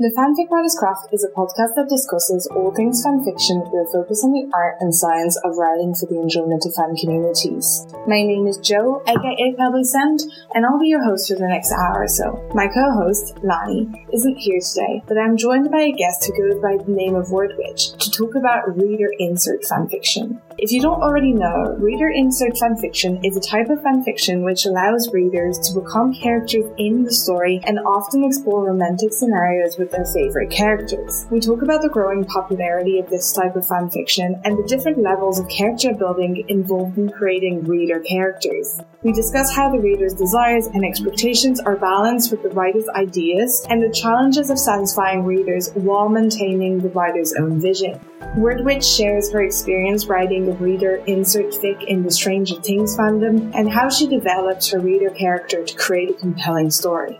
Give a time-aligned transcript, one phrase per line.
[0.00, 4.24] The Fanfic Writer's Craft is a podcast that discusses all things fanfiction with a focus
[4.24, 7.84] on the art and science of writing for the enjoyment of fan communities.
[8.08, 10.20] My name is Jo, aka Pebbly Sand,
[10.54, 12.40] and I'll be your host for the next hour or so.
[12.54, 16.80] My co-host, Lani, isn't here today, but I'm joined by a guest who goes by
[16.80, 20.40] the name of Word-Wytch to talk about reader insert fanfiction.
[20.56, 25.12] If you don't already know, reader insert fanfiction is a type of fanfiction which allows
[25.12, 30.50] readers to become characters in the story and often explore romantic scenarios with their favorite
[30.50, 31.26] characters.
[31.30, 35.38] We talk about the growing popularity of this type of fanfiction and the different levels
[35.38, 38.80] of character building involved in creating reader characters.
[39.02, 43.82] We discuss how the reader's desires and expectations are balanced with the writer's ideas and
[43.82, 48.00] the challenges of satisfying readers while maintaining the writer's own vision.
[48.36, 53.68] Word-Wytch shares her experience writing the reader insert fic in the Stranger Things fandom and
[53.68, 57.18] how she developed her reader character to create a compelling story.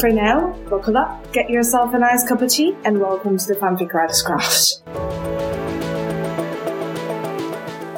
[0.00, 3.54] For now, buckle up, get yourself a nice cup of tea, and welcome to the
[3.54, 4.80] Fanfic Writer's Craft.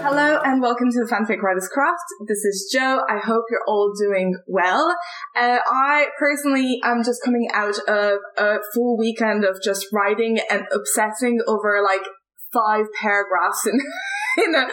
[0.02, 2.02] Hello and welcome to the Fanfic Writer's Craft.
[2.26, 3.02] This is Jo.
[3.08, 4.96] I hope you're all doing well.
[5.36, 10.64] Uh, I personally am just coming out of a full weekend of just writing and
[10.74, 12.02] obsessing over like
[12.52, 13.78] five paragraphs in
[14.46, 14.66] in a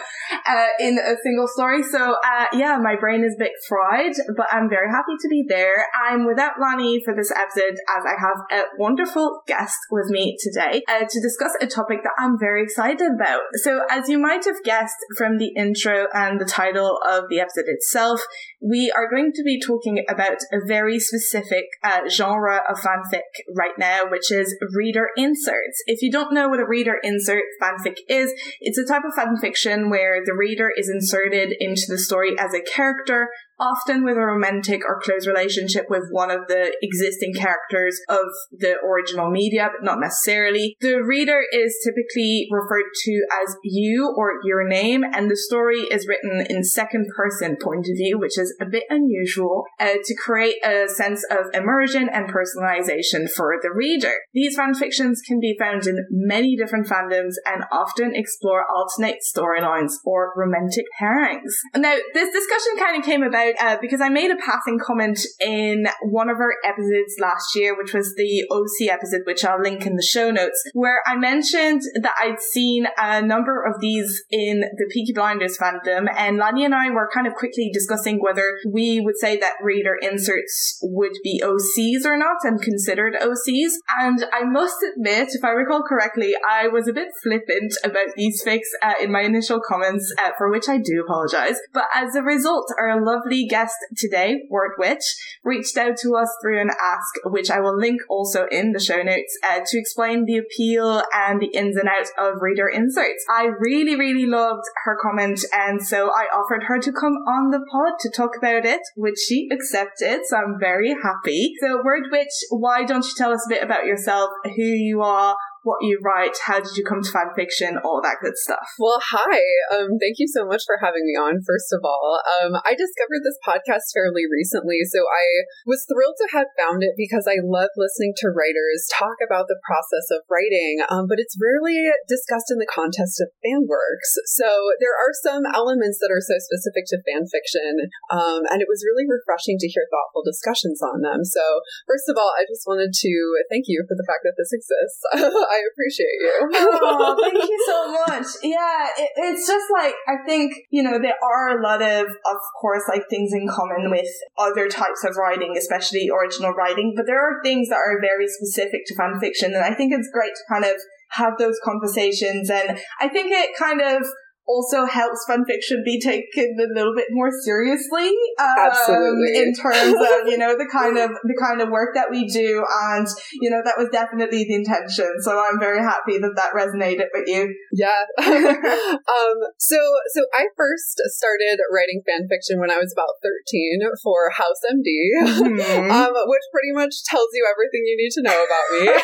[0.46, 1.82] uh, in a single story.
[1.82, 5.44] So uh, yeah, my brain is a bit fried, but I'm very happy to be
[5.48, 5.86] there.
[6.08, 10.82] I'm without Lani for this episode as I have a wonderful guest with me today
[10.88, 13.42] uh, to discuss a topic that I'm very excited about.
[13.54, 17.66] So as you might have guessed from the intro and the title of the episode
[17.66, 18.20] itself,
[18.60, 23.20] we are going to be talking about a very specific uh, genre of fanfic
[23.54, 25.82] right now, which is reader inserts.
[25.86, 29.14] If you don't know what a reader insert fanfic is, it's a type of
[29.56, 34.20] fanfiction where the reader is inserted into the story as a character often with a
[34.20, 39.84] romantic or close relationship with one of the existing characters of the original media, but
[39.84, 40.76] not necessarily.
[40.80, 46.06] The reader is typically referred to as you or your name, and the story is
[46.06, 50.56] written in second person point of view, which is a bit unusual, uh, to create
[50.64, 54.12] a sense of immersion and personalization for the reader.
[54.34, 60.32] These fanfictions can be found in many different fandoms and often explore alternate storylines or
[60.36, 61.52] romantic pairings.
[61.74, 65.86] Now, this discussion kind of came about uh, because I made a passing comment in
[66.02, 69.96] one of our episodes last year, which was the OC episode, which I'll link in
[69.96, 74.90] the show notes, where I mentioned that I'd seen a number of these in the
[74.92, 79.16] Peaky Blinders fandom, and Lani and I were kind of quickly discussing whether we would
[79.16, 83.72] say that reader inserts would be OCs or not and considered OCs.
[83.98, 88.42] And I must admit, if I recall correctly, I was a bit flippant about these
[88.44, 91.58] fics uh, in my initial comments, uh, for which I do apologize.
[91.72, 95.04] But as a result, our lovely guest today, Word-Wytch,
[95.42, 99.02] reached out to us through an ask, which I will link also in the show
[99.02, 103.24] notes, uh, to explain the appeal and the ins and outs of reader inserts.
[103.28, 107.64] I really, really loved her comment, and so I offered her to come on the
[107.70, 111.54] pod to talk about it, which she accepted, so I'm very happy.
[111.60, 115.36] So, Word-Wytch, why don't you tell us a bit about yourself, who you are,
[115.66, 118.70] what you write, how did you come to fan fiction, all that good stuff.
[118.78, 119.42] Well, hi.
[119.74, 122.22] Um, thank you so much for having me on, first of all.
[122.38, 125.26] Um, I discovered this podcast fairly recently, so I
[125.66, 129.58] was thrilled to have found it because I love listening to writers talk about the
[129.66, 134.14] process of writing, um, but it's rarely discussed in the context of fan works.
[134.38, 138.70] So there are some elements that are so specific to fan fiction, um, and it
[138.70, 141.26] was really refreshing to hear thoughtful discussions on them.
[141.26, 141.42] So,
[141.90, 143.12] first of all, I just wanted to
[143.50, 145.02] thank you for the fact that this exists.
[145.56, 146.34] I appreciate you.
[146.54, 148.26] oh, thank you so much.
[148.42, 152.38] Yeah, it, it's just like, I think, you know, there are a lot of, of
[152.60, 154.08] course, like things in common with
[154.38, 158.82] other types of writing, especially original writing, but there are things that are very specific
[158.86, 159.54] to fan fiction.
[159.54, 160.76] And I think it's great to kind of
[161.10, 162.50] have those conversations.
[162.50, 164.06] And I think it kind of
[164.46, 168.14] also helps fan fiction be taken a little bit more seriously.
[168.38, 169.36] Um, Absolutely.
[169.38, 172.64] In terms of, you know, the kind of, the kind of work that we do.
[172.90, 173.08] And,
[173.40, 175.10] you know, that was definitely the intention.
[175.20, 177.52] So I'm very happy that that resonated with you.
[177.72, 178.04] Yeah.
[178.22, 179.76] um, so,
[180.14, 185.10] so I first started writing fan fiction when I was about 13 for House MD,
[185.26, 185.90] mm-hmm.
[185.96, 188.86] um, which pretty much tells you everything you need to know about me.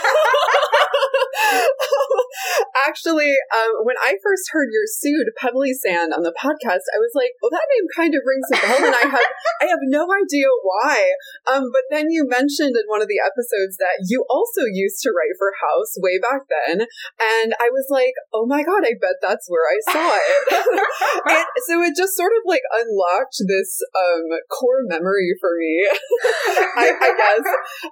[2.86, 7.12] Actually, um, when I first heard your pseud Pebbly Sand on the podcast, I was
[7.14, 9.30] like, "Oh, that name kind of rings a bell," and I have
[9.62, 11.14] I have no idea why.
[11.46, 15.12] Um, but then you mentioned in one of the episodes that you also used to
[15.14, 16.86] write for House way back then,
[17.18, 20.42] and I was like, "Oh my god, I bet that's where I saw it."
[21.36, 25.82] it so it just sort of like unlocked this um core memory for me,
[26.76, 27.46] I, I guess.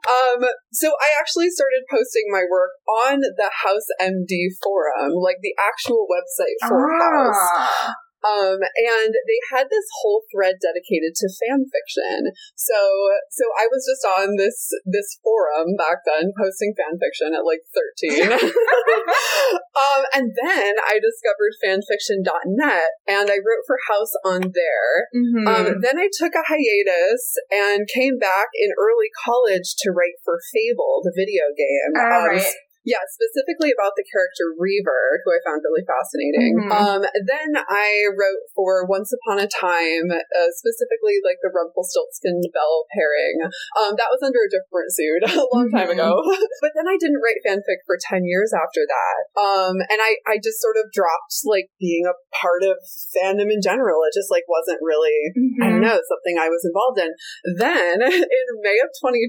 [0.04, 0.40] Um,
[0.72, 2.70] so I actually started posting my work
[3.06, 6.98] on the House MD forum, like the actual website for ah.
[6.98, 7.29] House.
[8.20, 12.32] Um, and they had this whole thread dedicated to fan fiction.
[12.52, 12.76] So,
[13.32, 17.64] so I was just on this, this forum back then posting fan fiction at like
[17.72, 18.28] 13.
[18.36, 24.92] um, and then I discovered fanfiction.net and I wrote for House on there.
[25.16, 25.48] Mm-hmm.
[25.48, 30.40] Um, then I took a hiatus and came back in early college to write for
[30.52, 31.96] Fable, the video game.
[31.96, 32.54] All um, right.
[32.80, 36.64] Yeah, specifically about the character Reaver, who I found really fascinating.
[36.64, 36.72] Mm-hmm.
[36.72, 42.88] Um, then I wrote for Once Upon a Time, uh, specifically like the Rumpelstiltskin Belle
[42.96, 43.52] pairing.
[43.76, 46.00] Um, that was under a different pseud a long time mm-hmm.
[46.00, 46.24] ago.
[46.64, 49.20] but then I didn't write fanfic for 10 years after that.
[49.36, 52.80] Um, and I, I just sort of dropped like being a part of
[53.12, 54.00] fandom in general.
[54.08, 55.60] It just like wasn't really, mm-hmm.
[55.60, 55.92] I don't mm-hmm.
[55.92, 57.12] know, something I was involved in.
[57.60, 59.20] Then in May of 22,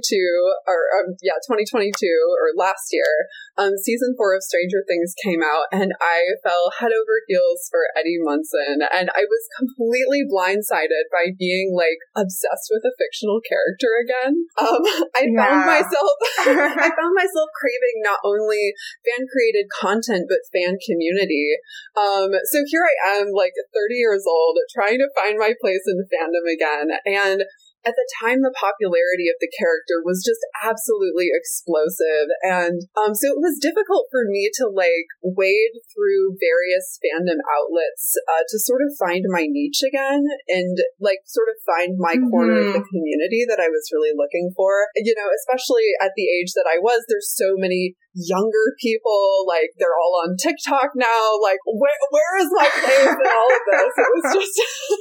[0.71, 1.91] or um, yeah, 2022,
[2.39, 3.27] or last year,
[3.57, 7.83] um, season four of Stranger Things came out, and I fell head over heels for
[7.99, 13.99] Eddie Munson, and I was completely blindsided by being like obsessed with a fictional character
[13.99, 14.47] again.
[14.55, 14.81] Um,
[15.19, 15.35] I yeah.
[15.35, 16.15] found myself,
[16.79, 18.73] I found myself craving not only
[19.03, 21.51] fan created content but fan community.
[21.99, 26.07] Um, so here I am, like 30 years old, trying to find my place in
[26.07, 27.43] fandom again, and
[27.85, 33.33] at the time the popularity of the character was just absolutely explosive and um, so
[33.33, 38.81] it was difficult for me to like wade through various fandom outlets uh, to sort
[38.85, 42.29] of find my niche again and like sort of find my mm-hmm.
[42.29, 46.29] corner of the community that i was really looking for you know especially at the
[46.29, 51.39] age that i was there's so many younger people, like they're all on TikTok now.
[51.39, 53.93] Like, where where is my place in all of this?
[53.95, 54.55] It was just,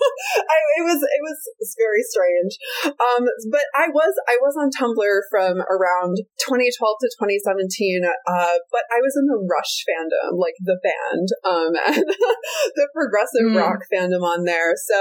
[0.46, 1.38] I, it was it was,
[1.78, 2.54] very strange.
[2.86, 8.04] Um, but I was I was on Tumblr from around 2012 to 2017.
[8.04, 13.50] Uh, but I was in the Rush fandom, like the band, um, and the progressive
[13.50, 13.58] mm.
[13.58, 14.74] rock fandom on there.
[14.76, 14.98] So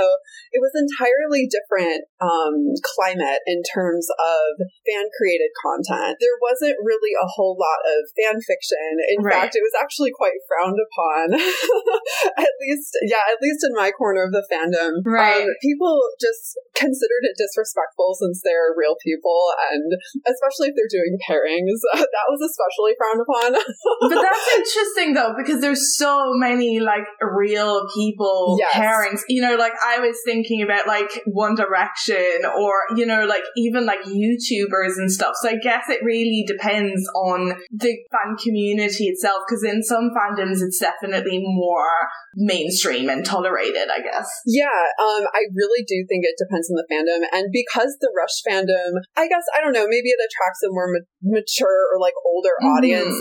[0.54, 6.18] it was entirely different um climate in terms of fan created content.
[6.18, 8.90] There wasn't really a whole lot of fan fiction.
[9.16, 9.48] In right.
[9.48, 11.34] fact, it was actually quite frowned upon.
[12.46, 15.04] at least, yeah, at least in my corner of the fandom.
[15.06, 15.44] Right.
[15.44, 19.92] Um, people just considered it disrespectful since they're real people, and
[20.28, 23.50] especially if they're doing pairings, that was especially frowned upon.
[24.10, 28.74] but that's interesting though, because there's so many like real people yes.
[28.74, 29.22] pairings.
[29.28, 33.86] You know, like I was thinking about like One Direction or, you know, like even
[33.86, 35.34] like YouTubers and stuff.
[35.42, 40.14] So I guess it really depends on the the fan community itself because in some
[40.14, 42.06] fandoms it's definitely more
[42.36, 46.86] mainstream and tolerated i guess yeah um i really do think it depends on the
[46.86, 50.70] fandom and because the rush fandom i guess i don't know maybe it attracts a
[50.70, 52.78] more ma- mature or like older mm-hmm.
[52.78, 53.18] audience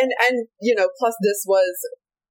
[0.00, 1.72] and and you know plus this was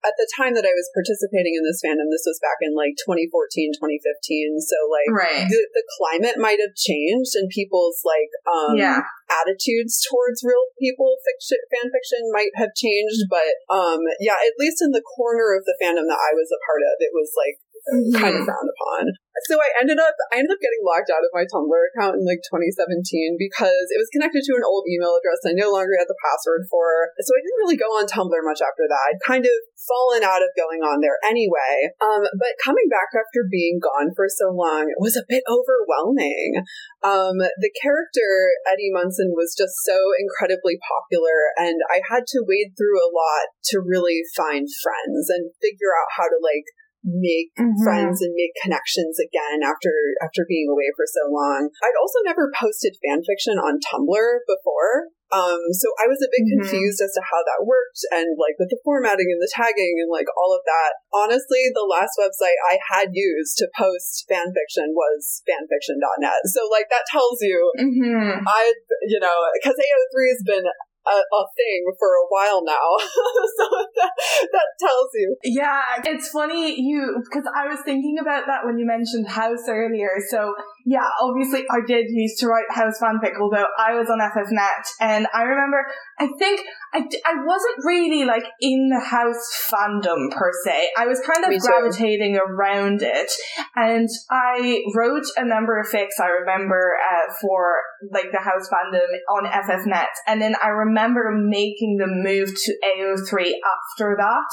[0.07, 2.95] at the time that I was participating in this fandom, this was back in like
[3.03, 4.63] 2014, 2015.
[4.63, 5.43] So like right.
[5.43, 9.03] the, the climate might have changed and people's like um yeah.
[9.27, 13.27] attitudes towards real people fiction fan fiction might have changed.
[13.27, 16.63] But um yeah, at least in the corner of the fandom that I was a
[16.63, 18.15] part of, it was like mm-hmm.
[18.15, 19.03] kind of frowned upon.
[19.45, 22.25] So I ended up I ended up getting locked out of my Tumblr account in
[22.25, 26.09] like 2017 because it was connected to an old email address I no longer had
[26.09, 27.13] the password for.
[27.21, 29.03] So I didn't really go on Tumblr much after that.
[29.13, 29.55] I'd kind of
[29.87, 31.93] fallen out of going on there anyway.
[32.01, 36.65] Um, but coming back after being gone for so long was a bit overwhelming.
[37.05, 42.73] Um, the character Eddie Munson was just so incredibly popular, and I had to wade
[42.73, 46.67] through a lot to really find friends and figure out how to like
[47.07, 47.79] make mm-hmm.
[47.79, 51.71] friends and make connections again after after being away for so long.
[51.79, 55.15] I'd also never posted fan fiction on Tumblr before.
[55.27, 56.63] Um, so I was a bit mm-hmm.
[56.63, 60.07] confused as to how that worked and like with the formatting and the tagging and
[60.07, 61.03] like all of that.
[61.11, 66.47] Honestly, the last website I had used to post fan fiction was fanfiction.net.
[66.47, 68.39] So like that tells you mm-hmm.
[68.47, 68.71] I,
[69.11, 70.67] you know, because AO3 has been
[71.07, 72.89] a, a thing for a while now.
[73.57, 74.11] so that,
[74.51, 75.35] that tells you.
[75.43, 80.11] Yeah, it's funny you because I was thinking about that when you mentioned house earlier.
[80.29, 80.53] So
[80.87, 85.27] yeah, obviously I did used to write house fanfic, although I was on FFnet, and
[85.35, 85.85] I remember,
[86.17, 86.61] I think
[86.93, 90.91] I, I wasn't really like in the house fandom per se.
[90.97, 93.29] I was kind of gravitating around it,
[93.75, 96.21] and I wrote a number of fics.
[96.21, 97.79] I remember uh, for
[98.13, 103.51] like the house fandom on FFnet, and then I remember making the move to AO3
[103.59, 104.51] after that,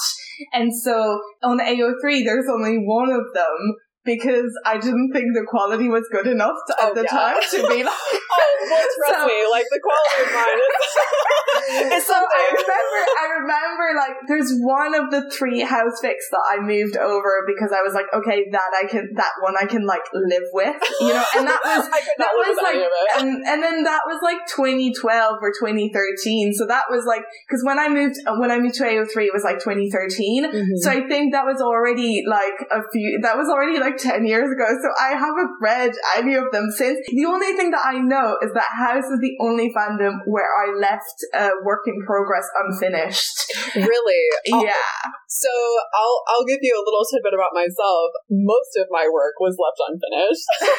[0.52, 5.88] and so on AO3 there's only one of them because I didn't think the quality
[5.88, 7.10] was good enough to, at oh, the yeah.
[7.10, 7.94] time to be like.
[7.96, 12.06] oh, trust so, me, like the quality of mine is.
[12.08, 16.60] so I remember, I remember, like, there's one of the three house fics that I
[16.60, 20.04] moved over because I was like, okay, that I can, that one I can like
[20.12, 22.76] live with, you know, and that was that was like,
[23.20, 27.78] and and then that was like 2012 or 2013, so that was like because when
[27.78, 30.76] I moved when I moved to AO3, it was like 2013, mm-hmm.
[30.76, 34.26] so I think that was already like a few, that was already like like 10
[34.26, 36.98] years ago, so I haven't read any of them since.
[37.06, 40.74] The only thing that I know is that House is the only fandom where I
[40.78, 43.52] left a work in progress unfinished.
[43.74, 44.22] Really?
[44.66, 44.90] yeah.
[45.28, 45.50] So
[45.94, 48.10] I'll I'll give you a little tidbit about myself.
[48.30, 50.46] Most of my work was left unfinished.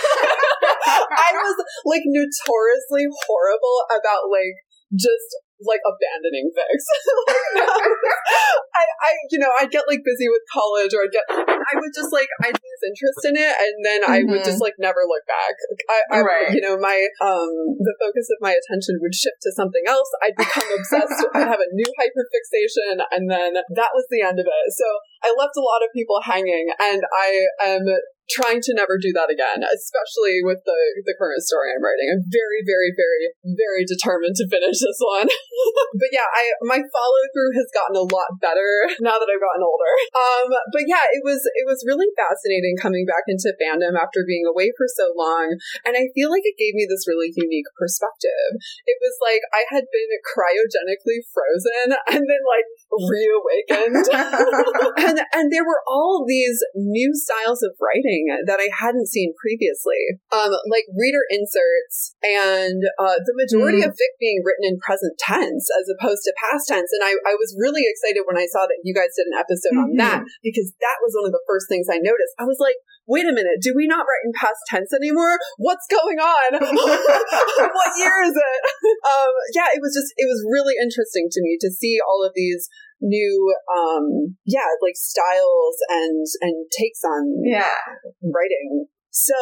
[0.85, 1.55] I was
[1.85, 4.55] like notoriously horrible about like
[4.93, 5.29] just
[5.63, 6.85] like abandoning fics.
[8.75, 11.95] I, I, you know, I'd get like busy with college or I'd get, I would
[11.95, 14.11] just like, I'd lose interest in it and then mm-hmm.
[14.11, 14.67] I would just mm-hmm.
[14.67, 15.55] like never look back.
[15.87, 16.51] I, I right.
[16.51, 20.11] you know, my, um, the focus of my attention would shift to something else.
[20.19, 21.23] I'd become obsessed.
[21.35, 24.67] I'd have a new hyperfixation and then that was the end of it.
[24.75, 24.87] So
[25.23, 27.47] I left a lot of people hanging and I
[27.79, 27.87] am
[28.29, 32.09] trying to never do that again, especially with the, the current story I'm writing.
[32.09, 35.29] I'm very, very, very, very determined to finish this one.
[36.01, 39.61] but yeah, I my follow through has gotten a lot better now that I've gotten
[39.61, 39.93] older.
[40.17, 44.49] Um, but yeah, it was it was really fascinating coming back into fandom after being
[44.49, 45.53] away for so long,
[45.85, 48.57] and I feel like it gave me this really unique perspective.
[48.89, 54.05] It was like I had been cryogenically frozen and then like reawakened,
[55.05, 58.14] and and there were all these new styles of writing
[58.47, 63.87] that I hadn't seen previously, um, like reader inserts and uh, the majority mm.
[63.89, 66.93] of fic being written in present tense as opposed to past tense.
[66.95, 69.75] And I, I was really excited when I saw that you guys did an episode
[69.75, 69.95] mm-hmm.
[69.95, 70.43] on that mm-hmm.
[70.45, 72.37] because that was one of the first things I noticed.
[72.39, 75.37] I was like, wait a minute, do we not write in past tense anymore?
[75.57, 76.49] What's going on?
[76.61, 78.61] what year is it?
[79.05, 82.33] Um, yeah, it was just, it was really interesting to me to see all of
[82.33, 82.69] these
[83.01, 87.75] new um yeah like styles and and takes on yeah.
[88.23, 89.39] writing so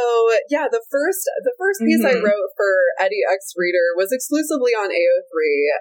[0.53, 2.13] yeah, the first the first piece mm-hmm.
[2.13, 5.33] I wrote for Eddie X Reader was exclusively on AO3,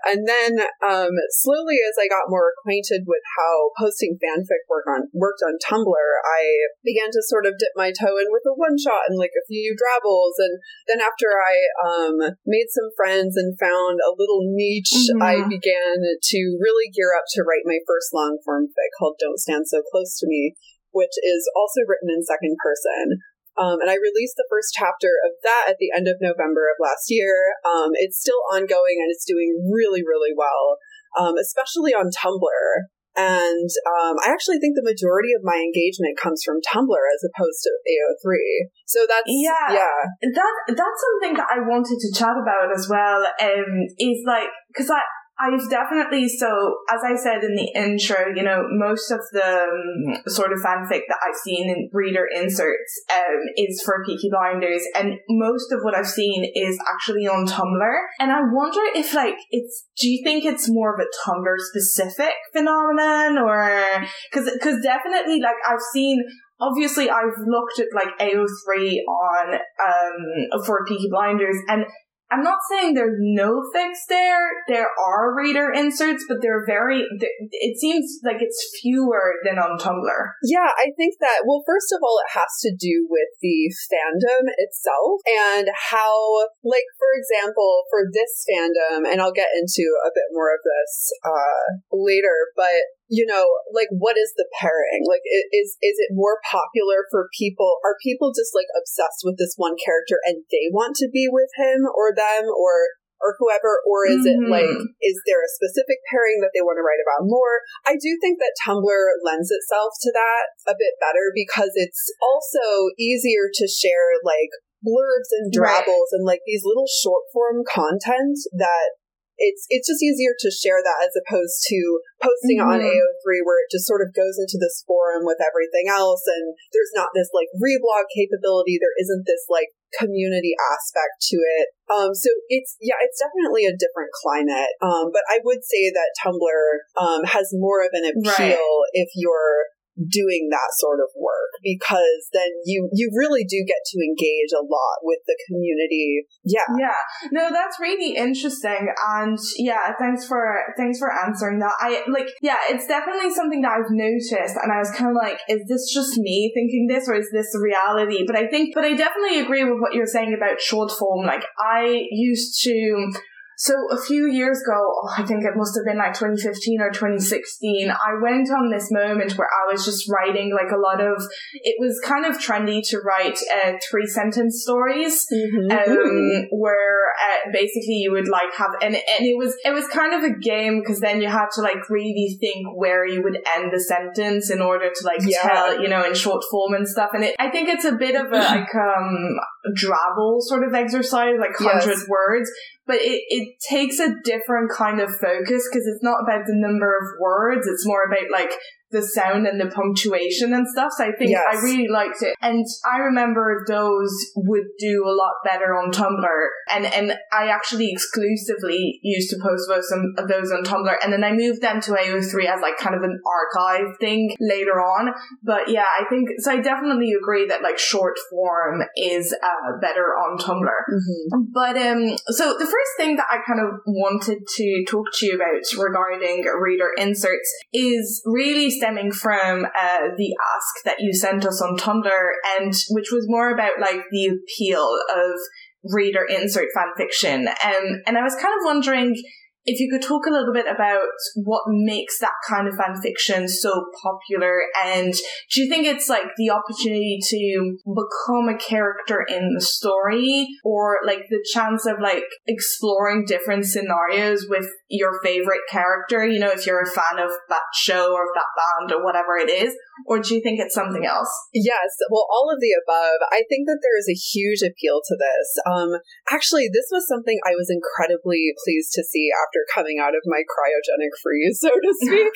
[0.09, 5.13] and then um, slowly as I got more acquainted with how posting fanfic work on
[5.13, 8.81] worked on Tumblr, I began to sort of dip my toe in with a one
[8.81, 10.57] shot and like a few drabbles, and
[10.89, 12.17] then after I um,
[12.49, 15.21] made some friends and found a little niche, mm-hmm.
[15.21, 19.37] I began to really gear up to write my first long form fic called "Don't
[19.37, 20.57] Stand So Close to Me."
[20.93, 23.25] Which is also written in second person.
[23.61, 26.81] Um, and I released the first chapter of that at the end of November of
[26.81, 27.53] last year.
[27.69, 30.81] Um, it's still ongoing and it's doing really, really well,
[31.21, 32.89] um, especially on Tumblr.
[33.13, 37.61] And um, I actually think the majority of my engagement comes from Tumblr as opposed
[37.69, 38.73] to AO3.
[38.89, 40.01] So that's yeah, yeah.
[40.33, 43.21] That that's something that I wanted to chat about as well.
[43.37, 45.05] Um, is like because I
[45.41, 50.23] I've definitely, so as I said in the intro, you know, most of the um,
[50.27, 55.15] sort of fanfic that I've seen in reader inserts um, is for Peaky Blinders, and
[55.31, 57.99] most of what I've seen is actually on Tumblr.
[58.21, 62.35] And I wonder if, like, it's, do you think it's more of a Tumblr specific
[62.53, 66.23] phenomenon, or, cause, cause definitely, like, I've seen
[66.61, 71.85] obviously I've looked at like AO3 on um for Peaky Blinders and
[72.33, 74.49] I'm not saying there's no fics there.
[74.69, 80.23] There are reader inserts, but they're very, it seems like it's fewer than on Tumblr.
[80.43, 84.49] Yeah, I think that, well, first of all, it has to do with the fandom
[84.57, 90.33] itself and how, like, for example, for this fandom, and I'll get into a bit
[90.33, 92.81] more of this uh, later, but
[93.13, 93.45] you know,
[93.77, 95.05] like what is the pairing?
[95.05, 95.21] Like,
[95.53, 97.77] is is it more popular for people?
[97.85, 101.53] Are people just like obsessed with this one character and they want to be with
[101.61, 104.49] him or them or or whoever, or is mm-hmm.
[104.49, 104.73] it like
[105.05, 107.61] is there a specific pairing that they want to write about more?
[107.85, 112.91] I do think that Tumblr lends itself to that a bit better because it's also
[112.97, 114.51] easier to share like
[114.81, 116.17] blurbs and drabbles right.
[116.17, 118.99] and like these little short form content that
[119.43, 121.79] it's it's just easier to share that as opposed to
[122.23, 122.79] posting mm-hmm.
[122.79, 126.55] on AO3 where it just sort of goes into this forum with everything else and
[126.71, 128.79] there's not this like reblog capability.
[128.79, 131.75] There isn't this like community aspect to it.
[131.91, 134.73] Um, so it's yeah, it's definitely a different climate.
[134.79, 136.63] Um, but I would say that Tumblr
[136.97, 138.95] um, has more of an appeal right.
[138.95, 144.01] if you're doing that sort of work because then you you really do get to
[144.01, 146.25] engage a lot with the community.
[146.45, 146.65] Yeah.
[146.79, 147.01] Yeah.
[147.31, 148.89] No that's really interesting.
[149.09, 150.41] And yeah thanks for
[150.77, 151.75] thanks for answering that.
[151.81, 155.41] I like yeah it's definitely something that i've noticed and i was kind of like
[155.49, 158.25] is this just me thinking this or is this reality?
[158.27, 161.27] But i think but i definitely agree with what you're saying about short form.
[161.27, 163.13] Like i used to
[163.57, 166.91] so a few years ago, oh, I think it must have been like 2015 or
[166.91, 171.23] 2016, I went on this moment where I was just writing like a lot of,
[171.55, 175.71] it was kind of trendy to write uh, three sentence stories, mm-hmm.
[175.71, 180.15] um, where uh, basically you would like have, and, and it was, it was kind
[180.15, 183.71] of a game because then you had to like really think where you would end
[183.73, 185.43] the sentence in order to like yeah.
[185.43, 187.11] tell, you know, in short form and stuff.
[187.15, 189.37] And it, I think it's a bit of a like, um,
[189.77, 192.09] Drabble sort of exercise, like 100 yes.
[192.09, 192.51] words,
[192.87, 196.97] but it, it takes a different kind of focus because it's not about the number
[196.97, 198.53] of words, it's more about like
[198.93, 200.93] the sound and the punctuation and stuff.
[200.97, 201.43] So I think yes.
[201.51, 202.37] I really liked it.
[202.41, 206.47] And I remember those would do a lot better on Tumblr.
[206.71, 210.95] And, and I actually exclusively used to post those on, those on Tumblr.
[211.03, 214.81] And then I moved them to AO3 as like kind of an archive thing later
[214.81, 215.13] on.
[215.43, 220.15] But yeah, I think, so I definitely agree that like short form is uh, better
[220.21, 220.63] on Tumblr.
[220.63, 221.43] Mm-hmm.
[221.53, 225.37] But, um, so the first thing that I kind of wanted to talk to you
[225.37, 231.63] about regarding reader inserts is really stemming from uh, the ask that you sent us
[231.63, 235.41] on Tumblr, and which was more about like the appeal of
[235.85, 237.49] reader insert fan fiction.
[237.49, 239.15] Um, and I was kind of wondering
[239.65, 243.49] if you could talk a little bit about what makes that kind of fan fiction
[243.49, 245.15] so popular and
[245.53, 250.99] do you think it's like the opportunity to become a character in the story or
[251.07, 256.67] like the chance of like exploring different scenarios with your favorite character you know if
[256.67, 259.75] you're a fan of that show or that band or whatever it is
[260.07, 261.31] or do you think it's something else?
[261.53, 263.29] Yes well all of the above.
[263.31, 265.47] I think that there is a huge appeal to this.
[265.67, 266.01] Um
[266.31, 270.25] actually this was something i was incredibly pleased to see after after coming out of
[270.25, 272.33] my cryogenic freeze, so to speak,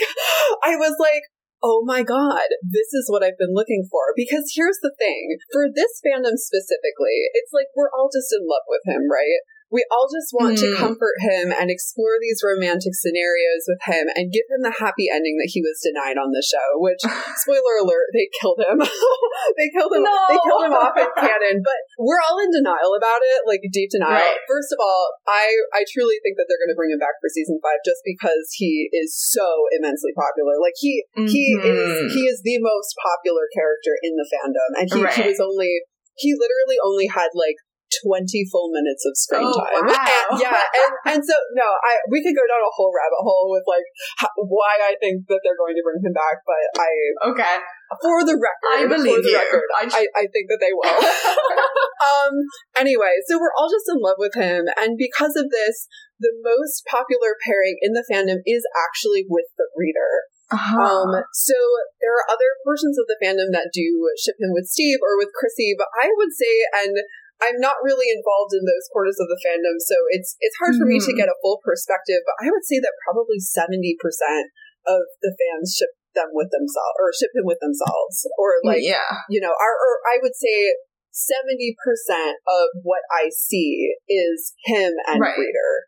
[0.60, 1.24] I was like,
[1.64, 4.12] oh my god, this is what I've been looking for.
[4.12, 8.68] Because here's the thing for this fandom specifically, it's like we're all just in love
[8.68, 9.40] with him, right?
[9.66, 10.62] We all just want mm.
[10.62, 10.78] to hmm.
[10.78, 15.42] comfort him and explore these romantic scenarios with him and give him the happy ending
[15.42, 17.02] that he was denied on the show, which
[17.42, 18.78] spoiler alert, they killed him.
[19.58, 20.18] they killed him no.
[20.30, 21.66] they killed him off in canon.
[21.66, 24.22] But we're all in denial about it, like deep denial.
[24.22, 24.38] Right.
[24.46, 27.58] First of all, I I truly think that they're gonna bring him back for season
[27.58, 30.62] five just because he is so immensely popular.
[30.62, 31.26] Like he mm-hmm.
[31.26, 34.70] he is he is the most popular character in the fandom.
[34.78, 35.14] And he, right.
[35.14, 35.82] he was only
[36.16, 37.60] he literally only had like
[38.02, 39.86] 20 full minutes of screen oh, time.
[39.86, 39.94] Wow.
[39.94, 40.58] And, yeah.
[40.58, 43.86] And, and so, no, I, we could go down a whole rabbit hole with like
[44.18, 46.90] how, why I think that they're going to bring him back, but I,
[47.30, 47.56] okay.
[48.02, 49.38] For the record, I believe you.
[49.38, 50.90] Record, I, I, I think that they will.
[52.10, 52.34] um,
[52.74, 54.66] anyway, so we're all just in love with him.
[54.74, 55.86] And because of this,
[56.18, 60.26] the most popular pairing in the fandom is actually with the reader.
[60.46, 60.78] Uh-huh.
[60.78, 61.58] Um, so
[61.98, 65.34] there are other portions of the fandom that do ship him with Steve or with
[65.34, 66.54] Chrissy, but I would say,
[66.86, 66.94] and
[67.36, 70.88] I'm not really involved in those quarters of the fandom, so it's it's hard for
[70.88, 70.96] mm.
[70.96, 71.20] me to hmm.
[71.20, 72.24] get a full perspective.
[72.24, 74.48] But I would say that probably seventy percent
[74.88, 79.20] of the fans ship them with themselves or ship him with themselves, or like yeah,
[79.28, 80.72] you know, our, or I would say
[81.12, 85.36] seventy percent of what I see is him and right.
[85.36, 85.84] reader.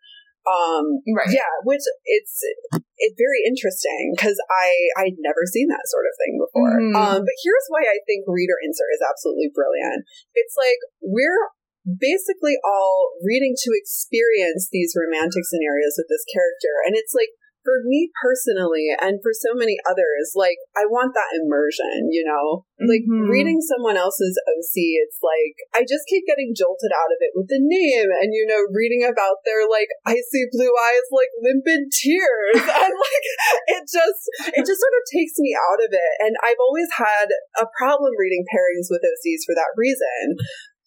[0.48, 1.28] Um, right.
[1.28, 2.40] Yeah, which it's
[2.96, 6.74] it's very interesting because I I'd never seen that sort of thing before.
[6.80, 6.94] Mm.
[6.96, 10.08] Um, but here's why I think reader insert is absolutely brilliant.
[10.32, 11.52] It's like we're
[11.84, 17.32] basically all reading to experience these romantic scenarios with this character, and it's like
[17.68, 22.64] for me personally and for so many others, like I want that immersion, you know?
[22.80, 23.28] Like mm-hmm.
[23.28, 27.52] reading someone else's OC, it's like I just keep getting jolted out of it with
[27.52, 32.64] the name and you know, reading about their like icy blue eyes like limpid tears
[32.88, 33.26] and like
[33.76, 34.22] it just
[34.56, 36.14] it just sort of takes me out of it.
[36.24, 37.28] And I've always had
[37.60, 40.40] a problem reading pairings with OCs for that reason.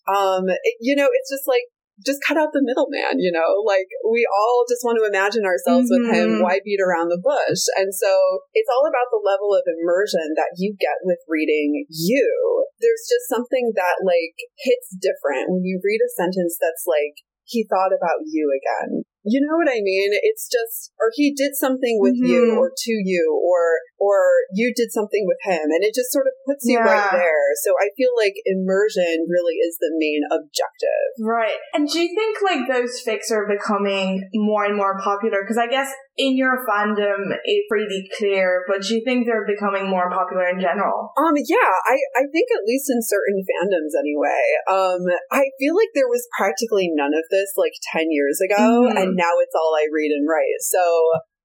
[0.10, 3.62] Um, it, you know, it's just like just cut out the middleman, you know?
[3.68, 6.08] Like, we all just want to imagine ourselves mm-hmm.
[6.08, 6.28] with him.
[6.40, 6.44] Mm-hmm.
[6.48, 7.64] Why beat around the bush?
[7.78, 8.10] And so
[8.56, 12.66] it's all about the level of immersion that you get with reading you.
[12.82, 17.68] There's just something that, like, hits different when you read a sentence that's like, he
[17.68, 19.04] thought about you again.
[19.24, 20.12] You know what I mean?
[20.24, 22.32] It's just, or he did something with mm-hmm.
[22.32, 24.18] you or to you or, or
[24.54, 26.86] you did something with him and it just sort of puts you yeah.
[26.86, 27.46] right there.
[27.64, 31.10] So I feel like immersion really is the main objective.
[31.22, 31.60] Right.
[31.74, 35.44] And do you think like those fics are becoming more and more popular?
[35.44, 39.90] Because I guess in your fandom, it's pretty clear, but do you think they're becoming
[39.90, 41.10] more popular in general?
[41.18, 44.46] Um, yeah, I, I think at least in certain fandoms anyway.
[44.70, 45.02] Um,
[45.34, 48.98] I feel like there was practically none of this like 10 years ago, mm-hmm.
[48.98, 50.62] and now it's all I read and write.
[50.62, 50.82] So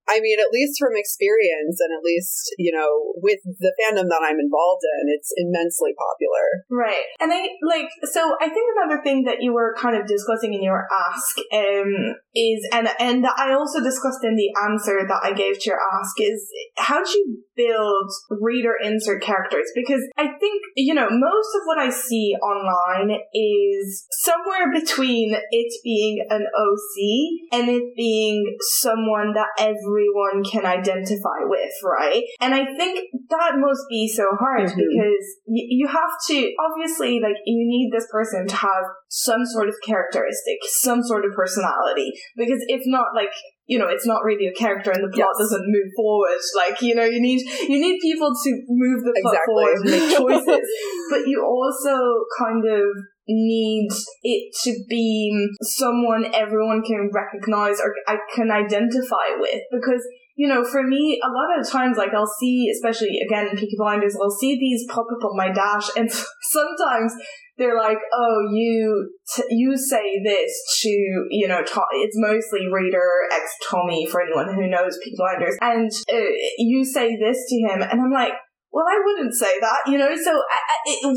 [0.08, 4.22] I mean, at least from experience and at least, you know, with the fandom that
[4.22, 6.46] I'm involved in, it's immensely popular.
[6.70, 7.06] Right.
[7.20, 10.62] And I like, so I think another thing that you were kind of discussing in
[10.62, 15.58] your ask, um, is, and, and I also discussed in the answer that I gave
[15.60, 16.46] to your ask is
[16.78, 19.70] how do you build reader insert characters?
[19.74, 25.72] Because I think, you know, most of what I see online is somewhere between it
[25.82, 32.22] being an OC and it being someone that every everyone can identify with, right?
[32.40, 34.76] And I think that must be so hard mm-hmm.
[34.76, 39.68] because y- you have to, obviously, like, you need this person to have some sort
[39.68, 43.32] of characteristic, some sort of personality, because if not, like,
[43.66, 45.50] you know, it's not really a character and the plot yes.
[45.50, 46.38] doesn't move forward.
[46.54, 49.54] Like, you know, you need, you need people to move the plot exactly.
[49.54, 50.68] forward and make choices.
[51.10, 51.96] but you also
[52.38, 52.86] kind of
[53.28, 53.88] need
[54.22, 60.62] it to be someone everyone can recognize or I can identify with because you know,
[60.62, 64.30] for me, a lot of times, like I'll see, especially again in Peaky Blinders, I'll
[64.30, 66.12] see these pop up on my dash, and
[66.42, 67.14] sometimes
[67.56, 70.90] they're like, "Oh, you t- you say this to
[71.30, 73.00] you know, it's mostly reader
[73.32, 77.80] ex Tommy for anyone who knows Peaky Blinders, and uh, you say this to him,"
[77.80, 78.34] and I'm like,
[78.70, 80.14] "Well, I wouldn't say that," you know.
[80.14, 81.16] So I, I, it,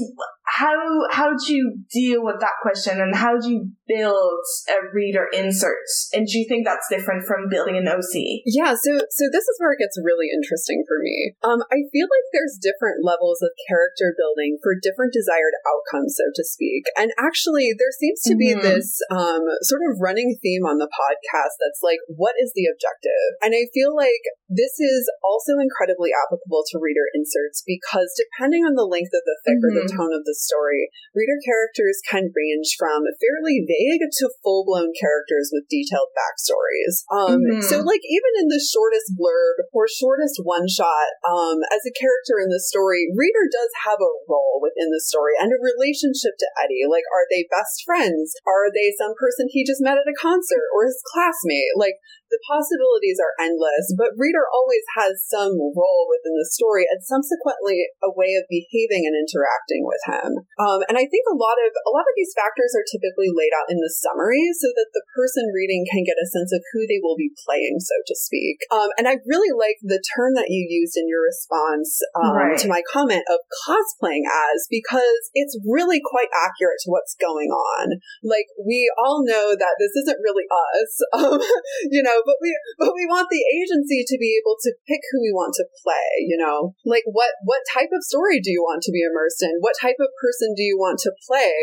[0.50, 0.74] how
[1.12, 5.86] how do you deal with that question and how do you build a reader insert
[6.14, 9.56] and do you think that's different from building an oc yeah so so this is
[9.62, 13.54] where it gets really interesting for me um i feel like there's different levels of
[13.70, 18.50] character building for different desired outcomes so to speak and actually there seems to be
[18.50, 18.66] mm-hmm.
[18.66, 23.38] this um sort of running theme on the podcast that's like what is the objective
[23.46, 28.74] and i feel like this is also incredibly applicable to reader inserts because depending on
[28.74, 29.66] the length of the fic mm-hmm.
[29.70, 29.98] or the mm-hmm.
[29.98, 35.52] tone of the story, reader characters can range from fairly vague to full blown characters
[35.52, 37.04] with detailed backstories.
[37.12, 37.68] Um, mm-hmm.
[37.68, 42.40] So, like, even in the shortest blurb or shortest one shot, um, as a character
[42.40, 46.48] in the story, reader does have a role within the story and a relationship to
[46.64, 46.88] Eddie.
[46.88, 48.34] Like, are they best friends?
[48.48, 51.76] Are they some person he just met at a concert or his classmate?
[51.76, 57.02] Like, the possibilities are endless, but reader always has some role within the story and
[57.02, 60.46] subsequently a way of behaving and interacting with him.
[60.62, 63.54] Um, and I think a lot of a lot of these factors are typically laid
[63.58, 66.86] out in the summary so that the person reading can get a sense of who
[66.86, 68.62] they will be playing, so to speak.
[68.70, 72.60] Um, and I really like the term that you used in your response um, right.
[72.62, 77.98] to my comment of cosplaying as because it's really quite accurate to what's going on.
[78.22, 81.42] Like we all know that this isn't really us, um,
[81.90, 85.22] you know but we but we want the agency to be able to pick who
[85.22, 86.76] we want to play, you know?
[86.86, 89.60] Like what what type of story do you want to be immersed in?
[89.60, 91.54] What type of person do you want to play?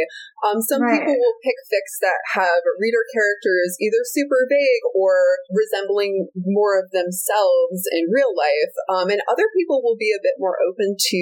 [0.45, 1.01] Um some right.
[1.01, 6.90] people will pick fics that have reader characters either super vague or resembling more of
[6.92, 8.75] themselves in real life.
[8.88, 11.21] Um and other people will be a bit more open to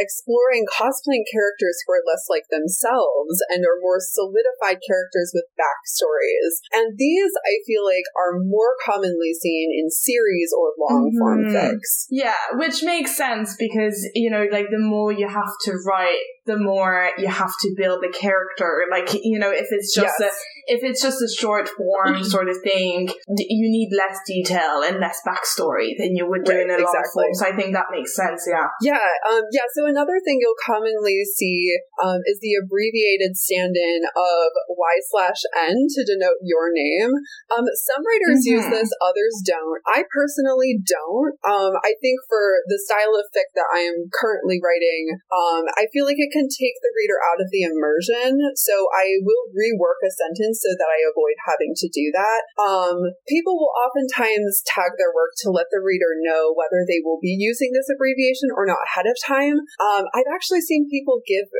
[0.00, 6.64] exploring cosplaying characters who are less like themselves and are more solidified characters with backstories.
[6.72, 11.76] And these, I feel like, are more commonly seen in series or long form mm-hmm.
[11.76, 12.08] fics.
[12.08, 16.56] Yeah, which makes sense because, you know, like the more you have to write, the
[16.56, 18.84] more you have to build the character.
[18.90, 20.32] Like, you know, if it's just yes.
[20.32, 22.24] a if it's just a short form mm-hmm.
[22.24, 26.62] sort of thing, you need less detail and less backstory than you would do right,
[26.62, 27.26] in a long exactly.
[27.26, 27.34] form.
[27.34, 28.46] So I think that makes sense.
[28.48, 28.68] Yeah.
[28.80, 29.08] Yeah.
[29.28, 29.66] Um, yeah.
[29.74, 35.76] So another thing you'll commonly see um, is the abbreviated stand-in of Y slash N
[35.90, 37.10] to denote your name.
[37.50, 38.62] Um, some writers mm-hmm.
[38.62, 39.82] use this, others don't.
[39.90, 41.34] I personally don't.
[41.42, 45.90] Um, I think for the style of fic that I am currently writing, um, I
[45.92, 48.38] feel like it can take the reader out of the immersion.
[48.56, 52.40] So I will rework a sentence so that I avoid having to do that.
[52.62, 57.18] Um, people will oftentimes tag their work to let the reader know whether they will
[57.20, 59.60] be using this abbreviation or not ahead of time.
[59.82, 61.50] Um, I've actually seen people give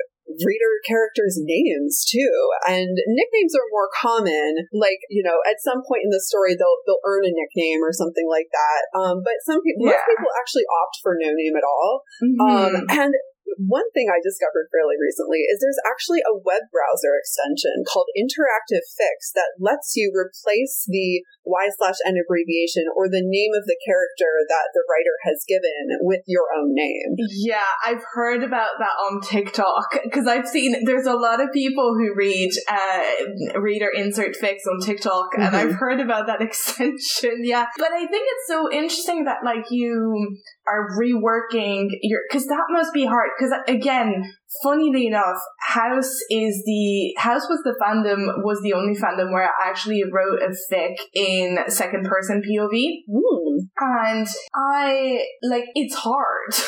[0.46, 2.34] reader characters' names too.
[2.66, 4.70] And nicknames are more common.
[4.70, 7.92] Like, you know, at some point in the story they'll they'll earn a nickname or
[7.92, 8.80] something like that.
[8.94, 9.98] Um, but some people yeah.
[9.98, 12.02] most people actually opt for no name at all.
[12.22, 12.40] Mm-hmm.
[12.40, 13.12] Um, and
[13.60, 18.84] one thing I discovered fairly recently is there's actually a web browser extension called Interactive
[18.96, 23.78] Fics that lets you replace the Y slash N abbreviation or the name of the
[23.84, 27.16] character that the writer has given with your own name.
[27.36, 31.94] Yeah, I've heard about that on TikTok because I've seen there's a lot of people
[31.96, 35.42] who read uh, reader insert fics on TikTok, mm-hmm.
[35.42, 37.42] and I've heard about that extension.
[37.42, 42.64] Yeah, but I think it's so interesting that like you are reworking your because that
[42.70, 44.22] must be hard because again
[44.62, 49.68] funnily enough house is the house was the fandom was the only fandom where i
[49.68, 52.72] actually wrote a fic in second person pov
[53.08, 53.60] Ooh.
[53.78, 53.94] Hmm.
[54.02, 56.54] and i like it's hard.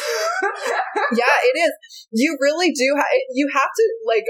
[1.14, 1.72] Yeah it is.
[2.12, 4.25] You really do ha- you have to like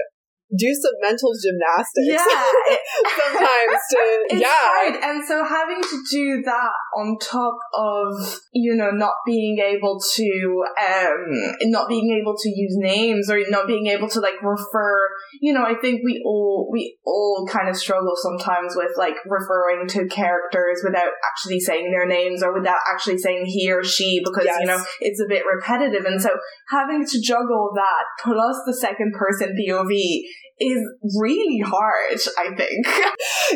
[0.56, 2.12] do some mental gymnastics.
[2.12, 2.76] Yeah.
[3.16, 3.98] sometimes to,
[4.30, 4.48] it's yeah.
[4.52, 4.96] Hard.
[5.02, 10.64] And so having to do that on top of, you know, not being able to,
[10.80, 15.08] um, not being able to use names or not being able to like refer,
[15.40, 19.88] you know, I think we all, we all kind of struggle sometimes with like referring
[19.88, 24.44] to characters without actually saying their names or without actually saying he or she because,
[24.44, 24.60] yes.
[24.60, 26.04] you know, it's a bit repetitive.
[26.04, 26.30] And so
[26.68, 30.22] having to juggle that plus the second person POV
[30.62, 30.82] is
[31.18, 32.86] really hard, I think.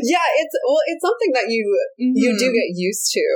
[0.02, 1.62] yeah, it's well, it's something that you
[2.00, 2.16] mm-hmm.
[2.16, 3.26] you do get used to.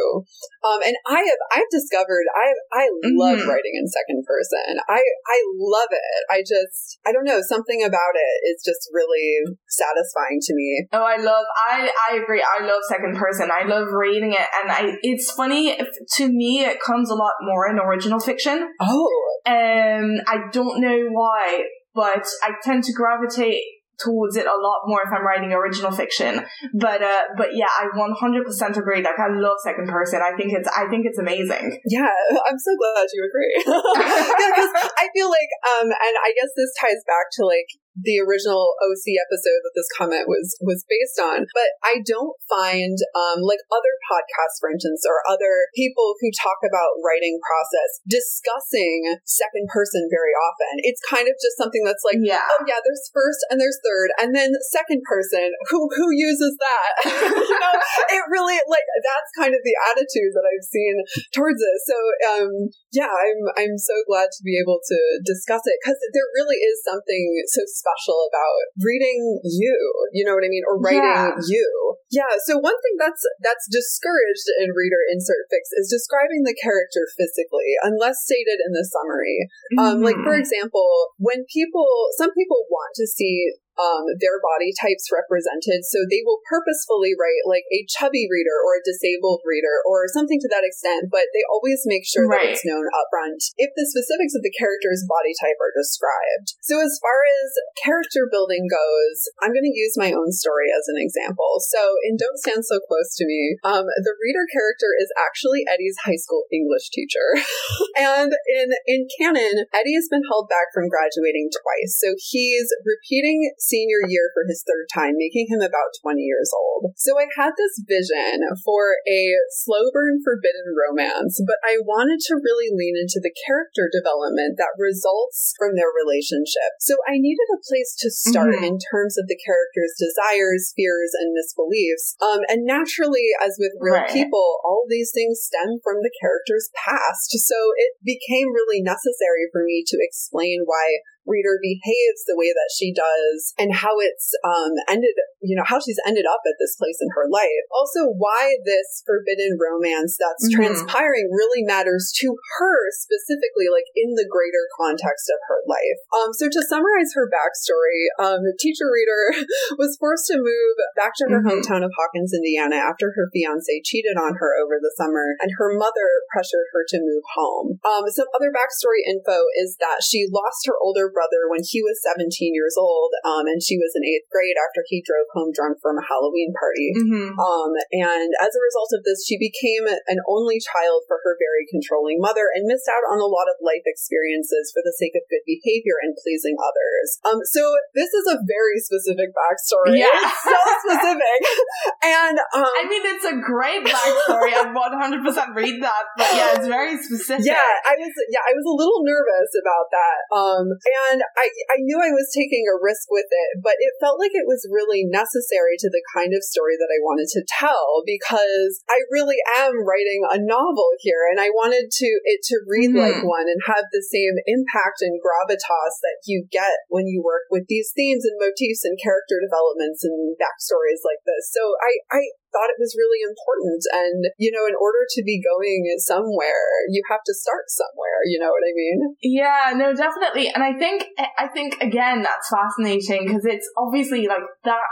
[0.66, 2.84] Um, and I have I've discovered I I
[3.14, 3.48] love mm-hmm.
[3.48, 4.80] writing in second person.
[4.88, 6.22] I I love it.
[6.30, 10.86] I just I don't know something about it is just really satisfying to me.
[10.92, 12.42] Oh, I love I I agree.
[12.42, 13.50] I love second person.
[13.52, 15.78] I love reading it, and I it's funny
[16.16, 16.60] to me.
[16.60, 18.68] It comes a lot more in original fiction.
[18.80, 23.62] Oh, um, I don't know why but I tend to gravitate
[24.00, 26.40] towards it a lot more if I'm writing original fiction.
[26.74, 29.04] But uh, but yeah, I 100% agree.
[29.04, 30.20] Like I love second person.
[30.24, 31.78] I think it's I think it's amazing.
[31.86, 32.08] Yeah,
[32.48, 33.54] I'm so glad you agree.
[33.66, 38.22] yeah, because I feel like um, and I guess this ties back to like the
[38.22, 41.46] original OC episode that this comment was was based on.
[41.50, 46.62] But I don't find um, like other podcasts, for instance, or other people who talk
[46.62, 50.82] about writing process discussing second person very often.
[50.86, 52.42] It's kind of just something that's like, yeah.
[52.42, 55.50] oh yeah, there's first and there's third, and then second person.
[55.70, 56.90] Who who uses that?
[57.50, 57.74] you know,
[58.14, 60.94] it really like that's kind of the attitude that I've seen
[61.34, 61.76] towards it.
[61.86, 61.96] So
[62.34, 62.50] um,
[62.94, 66.78] yeah, I'm I'm so glad to be able to discuss it because there really is
[66.86, 69.76] something so special about reading you.
[70.12, 70.68] You know what I mean?
[70.68, 71.32] Or writing yeah.
[71.48, 71.68] you.
[72.12, 72.32] Yeah.
[72.44, 77.72] So one thing that's that's discouraged in reader insert fics is describing the character physically,
[77.80, 79.48] unless stated in the summary.
[79.72, 79.80] Mm-hmm.
[79.80, 80.44] Um, like for mm-hmm.
[80.44, 81.88] example, when people,
[82.20, 85.88] some people want to see um, their body types represented.
[85.88, 90.36] So they will purposefully write like a chubby reader or a disabled reader or something
[90.36, 92.52] to that extent, but they always make sure right.
[92.52, 96.60] that it's known upfront if the specifics of the character's body type are described.
[96.60, 97.48] So as far as
[97.80, 101.62] character building goes, I'm going to use my own story as an example.
[101.64, 105.96] So in Don't Stand So Close to Me, um, the reader character is actually Eddie's
[106.04, 107.40] high school English teacher.
[107.96, 111.96] and in, in canon, Eddie has been held back from graduating twice.
[111.96, 116.90] So he's repeating senior year for his third time, making him about 20 years old.
[116.98, 122.42] So I had this vision for a slow burn forbidden romance, but I wanted to
[122.42, 126.74] really lean into the character development that results from their relationship.
[126.82, 128.74] So I needed a place to start mm-hmm.
[128.74, 132.18] in terms of the character's desires, fears, and misbeliefs.
[132.18, 134.10] Um, and naturally, as with real right.
[134.10, 137.30] people, all these things stem from the character's past.
[137.30, 142.72] So it became really necessary for me to explain why reader behaves the way that
[142.72, 146.76] she does and how it's um, ended, you know, how she's ended up at this
[146.80, 147.64] place in her life.
[147.72, 150.60] Also, why this forbidden romance that's mm-hmm.
[150.60, 156.00] transpiring really matters to her specifically, like in the greater context of her life.
[156.16, 159.44] Um, so to summarize her backstory, um, teacher reader
[159.80, 161.60] was forced to move back to her mm-hmm.
[161.60, 165.76] hometown of Hawkins, Indiana after her fiance cheated on her over the summer and her
[165.76, 167.78] mother pressured her to move home.
[167.84, 172.00] Um, some other backstory info is that she lost her older brother when he was
[172.02, 175.82] 17 years old, um, and she was in eighth grade after he drove home drunk
[175.82, 176.94] from a Halloween party.
[176.96, 177.36] Mm-hmm.
[177.36, 181.66] Um, and as a result of this, she became an only child for her very
[181.68, 185.26] controlling mother and missed out on a lot of life experiences for the sake of
[185.28, 187.06] good behavior and pleasing others.
[187.26, 187.62] Um, so
[187.94, 190.00] this is a very specific backstory.
[190.00, 190.12] Yeah.
[190.12, 191.40] It's so specific.
[192.20, 194.54] and um, I mean, it's a great backstory.
[194.54, 197.46] I 100% read that, but yeah, it's very specific.
[197.46, 200.18] Yeah, I was yeah, I was a little nervous about that.
[200.30, 200.66] Um,
[201.08, 204.34] And I, I knew I was taking a risk with it, but it felt like
[204.34, 208.82] it was really necessary to the kind of story that I wanted to tell because
[208.90, 213.04] I really am writing a novel here and I wanted to it to read mm-hmm.
[213.04, 217.48] like one and have the same impact and gravitas that you get when you work
[217.50, 221.50] with these themes and motifs and character developments and backstories like this.
[221.52, 223.82] So I, I thought it was really important.
[223.94, 228.20] And, you know, in order to be going somewhere, you have to start somewhere.
[228.26, 228.98] You know what I mean?
[229.22, 230.50] Yeah, no, definitely.
[230.52, 231.06] And I think,
[231.38, 234.84] I think again, that's fascinating because it's obviously like that,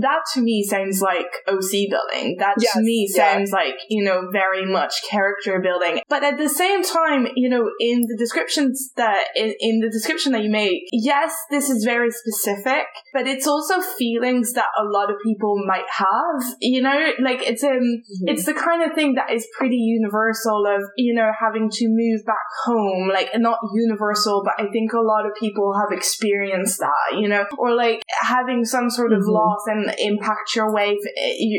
[0.00, 2.36] that to me sounds like OC building.
[2.38, 3.56] That yes, to me sounds yeah.
[3.56, 6.00] like, you know, very much character building.
[6.08, 10.32] But at the same time, you know, in the descriptions that, in, in the description
[10.32, 15.10] that you make, yes, this is very specific, but it's also feelings that a lot
[15.10, 16.54] of people might have.
[16.60, 18.28] You you know like it's um mm-hmm.
[18.28, 22.24] it's the kind of thing that is pretty universal of you know having to move
[22.24, 27.18] back home like not universal but i think a lot of people have experienced that
[27.18, 29.32] you know or like having some sort of mm-hmm.
[29.32, 30.96] loss and impact your way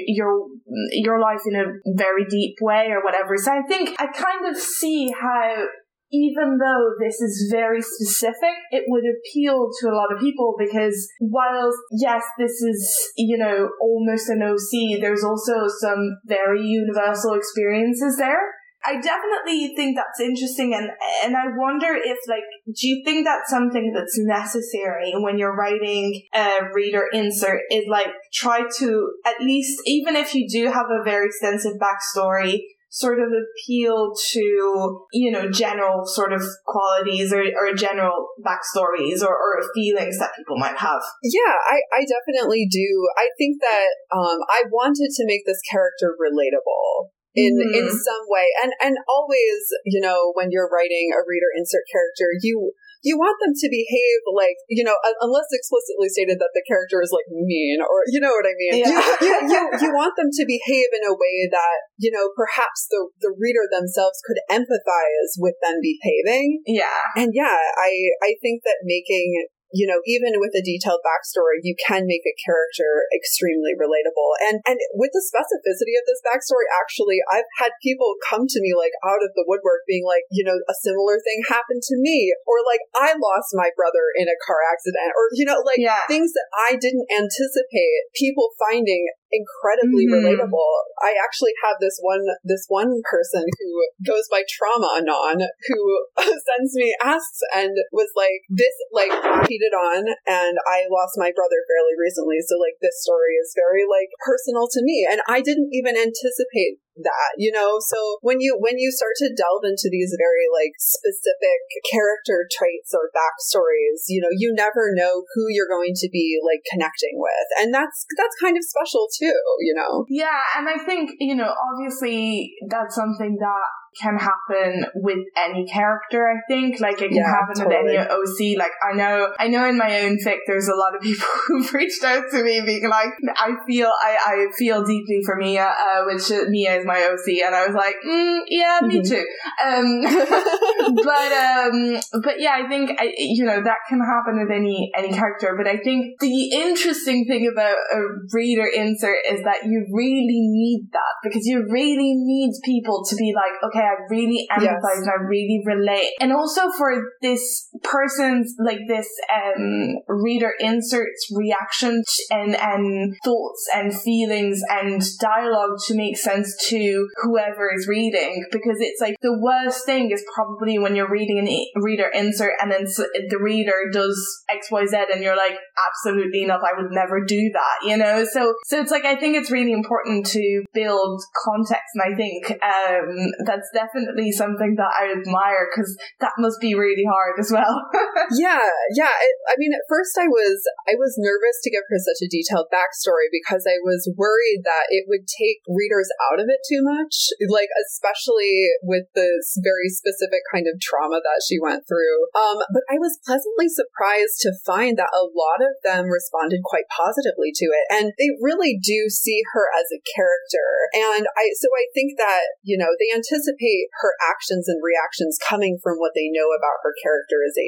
[0.08, 0.48] your
[0.94, 1.66] your life in a
[1.98, 5.66] very deep way or whatever so i think i kind of see how
[6.12, 11.10] even though this is very specific, it would appeal to a lot of people because
[11.20, 18.18] whilst, yes, this is, you know, almost an OC, there's also some very universal experiences
[18.18, 18.42] there.
[18.86, 20.90] I definitely think that's interesting and
[21.26, 26.22] and I wonder if like do you think that's something that's necessary when you're writing
[26.34, 31.04] a reader insert is like try to at least even if you do have a
[31.04, 37.74] very extensive backstory sort of appeal to, you know, general sort of qualities or, or
[37.74, 41.02] general backstories or, or feelings that people might have.
[41.24, 43.08] Yeah, I, I definitely do.
[43.18, 47.78] I think that um, I wanted to make this character relatable in mm.
[47.78, 52.26] in some way and and always you know when you're writing a reader insert character
[52.42, 57.00] you you want them to behave like, you know, unless explicitly stated that the character
[57.00, 58.84] is like mean or, you know what I mean?
[58.84, 59.00] Yeah.
[59.24, 62.92] You, you, you, you, want them to behave in a way that, you know, perhaps
[62.92, 66.64] the, the reader themselves could empathize with them behaving.
[66.68, 67.04] Yeah.
[67.16, 71.78] And yeah, I, I think that making you know, even with a detailed backstory, you
[71.78, 74.32] can make a character extremely relatable.
[74.42, 78.74] And and with the specificity of this backstory, actually, I've had people come to me
[78.74, 82.34] like out of the woodwork being like, you know, a similar thing happened to me,
[82.50, 86.10] or like I lost my brother in a car accident, or you know, like yeah.
[86.10, 88.10] things that I didn't anticipate.
[88.18, 90.26] People finding incredibly mm-hmm.
[90.26, 90.74] relatable.
[91.02, 93.70] I actually have this one this one person who
[94.06, 95.80] goes by Trauma Anon who
[96.18, 99.14] sends me asks and was like this like
[99.48, 103.86] cheated on and I lost my brother fairly recently so like this story is very
[103.86, 107.80] like personal to me and I didn't even anticipate that you know?
[107.80, 112.94] So when you when you start to delve into these very like specific character traits
[112.94, 117.48] or backstories you know you never know who you're going to be like connecting with.
[117.60, 120.06] And that's that's kind of special too you know?
[120.10, 123.70] Yeah and i think you know obviously that's something that
[124.02, 126.80] can happen with any character, I think.
[126.80, 127.98] Like it can yeah, happen totally.
[127.98, 128.08] with
[128.40, 128.60] any OC.
[128.60, 131.74] Like I know I know in my own fic there's a lot of people who've
[131.74, 136.04] reached out to me being like, I feel I, I feel deeply for Mia, uh,
[136.06, 139.10] which Mia is my OC and I was like, mm, yeah, me mm-hmm.
[139.10, 139.26] too.
[139.64, 144.92] Um but um but yeah, I think I, you know that can happen with any
[144.98, 148.00] any character, but I think the interesting thing about a
[148.32, 153.34] reader insert is that you really need that because you really need people to be
[153.36, 155.08] like, okay, I really empathize yes.
[155.08, 156.12] I really relate.
[156.20, 163.94] And also for this person's, like this, um, reader inserts reaction and, and thoughts and
[163.94, 169.86] feelings and dialogue to make sense to whoever is reading because it's like the worst
[169.86, 175.14] thing is probably when you're reading a reader insert and then the reader does XYZ
[175.14, 178.26] and you're like, absolutely not, I would never do that, you know?
[178.26, 182.52] So, so it's like, I think it's really important to build context and I think,
[182.64, 187.69] um, that's definitely something that I admire because that must be really hard as well.
[188.36, 189.14] yeah, yeah.
[189.14, 192.32] It, I mean, at first I was I was nervous to give her such a
[192.32, 196.82] detailed backstory because I was worried that it would take readers out of it too
[196.82, 202.32] much, like especially with this very specific kind of trauma that she went through.
[202.34, 206.90] Um, but I was pleasantly surprised to find that a lot of them responded quite
[206.90, 210.90] positively to it, and they really do see her as a character.
[210.96, 215.78] And I so I think that you know they anticipate her actions and reactions coming
[215.82, 217.59] from what they know about her characterization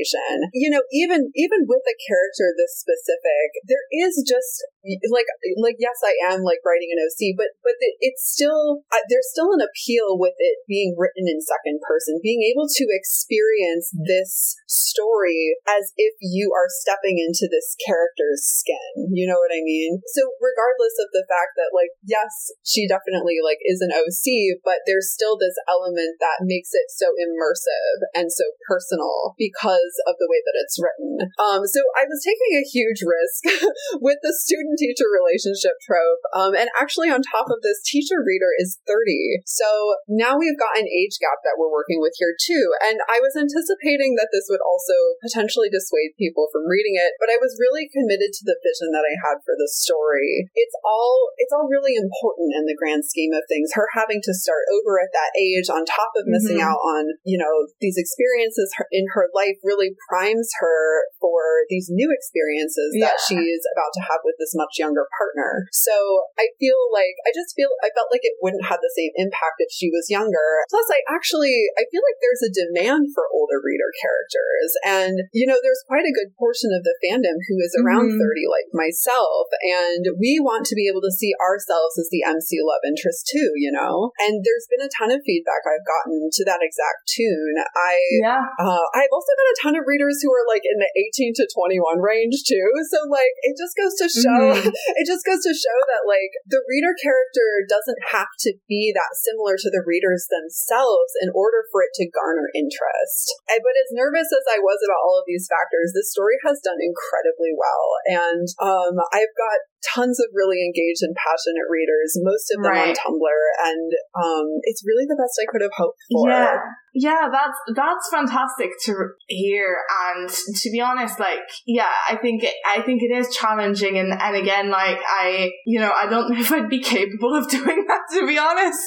[0.54, 4.64] You know, even even with a character this specific, there is just
[5.12, 5.28] like
[5.58, 9.54] like yes, I am like writing an OC, but but it's still uh, there's still
[9.54, 15.58] an appeal with it being written in second person, being able to experience this story
[15.68, 19.14] as if you are stepping into this character's skin.
[19.14, 20.02] You know what I mean?
[20.18, 24.82] So regardless of the fact that like yes, she definitely like is an OC, but
[24.90, 30.30] there's still this element that makes it so immersive and so personal because of the
[30.30, 31.18] way that it's written.
[31.40, 33.42] Um, so I was taking a huge risk
[34.06, 36.24] with the student teacher relationship trope.
[36.36, 39.46] Um, and actually, on top of this, teacher reader is 30.
[39.46, 42.66] So now we've got an age gap that we're working with here too.
[42.84, 47.32] And I was anticipating that this would also potentially dissuade people from reading it, but
[47.32, 50.52] I was really committed to the vision that I had for the story.
[50.54, 53.72] It's all it's all really important in the grand scheme of things.
[53.74, 56.72] Her having to start over at that age on top of missing mm-hmm.
[56.72, 59.71] out on, you know, these experiences in her life really
[60.10, 63.12] primes her for these new experiences yeah.
[63.12, 65.68] that she's about to have with this much younger partner.
[65.72, 65.94] So
[66.36, 69.62] I feel like, I just feel, I felt like it wouldn't have the same impact
[69.62, 70.66] if she was younger.
[70.68, 74.70] Plus, I actually, I feel like there's a demand for older reader characters.
[74.84, 78.22] And, you know, there's quite a good portion of the fandom who is around mm-hmm.
[78.22, 79.48] 30, like myself.
[79.62, 83.54] And we want to be able to see ourselves as the MC love interest too,
[83.56, 84.12] you know?
[84.20, 87.56] And there's been a ton of feedback I've gotten to that exact tune.
[87.78, 88.44] I, yeah.
[88.60, 91.46] Uh, I've also got a ton of readers who are like in the 18 to
[91.46, 92.68] 21 range too.
[92.90, 94.74] So like, it just goes to show Mm-hmm.
[95.00, 99.14] it just goes to show that like the reader character doesn't have to be that
[99.18, 103.26] similar to the readers themselves in order for it to garner interest.
[103.48, 106.82] But as nervous as I was about all of these factors, this story has done
[106.82, 107.88] incredibly well.
[108.10, 112.90] And um, I've got tons of really engaged and passionate readers, most of them right.
[112.90, 116.30] on Tumblr, and um, it's really the best I could have hoped for.
[116.30, 116.58] Yeah,
[116.94, 118.94] yeah, that's that's fantastic to
[119.28, 119.78] hear.
[120.12, 123.98] And to be honest, like, yeah, I think it, I think it is challenging.
[123.98, 127.50] And and again, like, I you know, I don't know if I'd be capable of
[127.50, 128.02] doing that.
[128.14, 128.82] To be honest,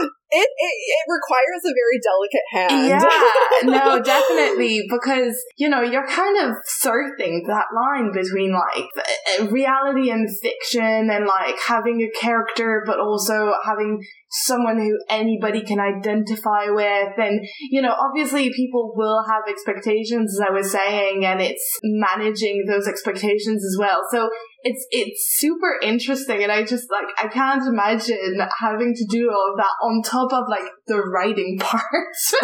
[0.00, 2.88] um, it, it, it requires a very delicate hand.
[2.88, 10.10] Yeah, no, definitely, because you know you're kind of surfing that line between like reality
[10.10, 14.00] and fiction, and like having a character, but also having
[14.30, 17.18] someone who anybody can identify with.
[17.18, 22.64] And, you know, obviously people will have expectations, as I was saying, and it's managing
[22.68, 24.00] those expectations as well.
[24.10, 24.30] So
[24.62, 26.42] it's, it's super interesting.
[26.42, 30.32] And I just like, I can't imagine having to do all of that on top
[30.32, 31.82] of like the writing part,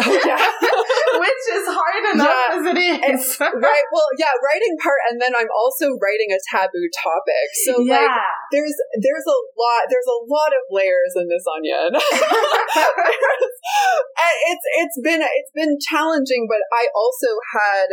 [0.01, 2.59] oh, which is hard enough yeah.
[2.59, 3.39] as it is.
[3.39, 3.85] right.
[3.91, 4.99] Well, yeah, writing part.
[5.09, 7.47] And then I'm also writing a taboo topic.
[7.63, 8.03] So yeah.
[8.03, 8.11] like,
[8.51, 11.95] there's, there's a lot, there's a lot of layers in this onion.
[14.47, 17.87] it's it's been it's been challenging, but I also had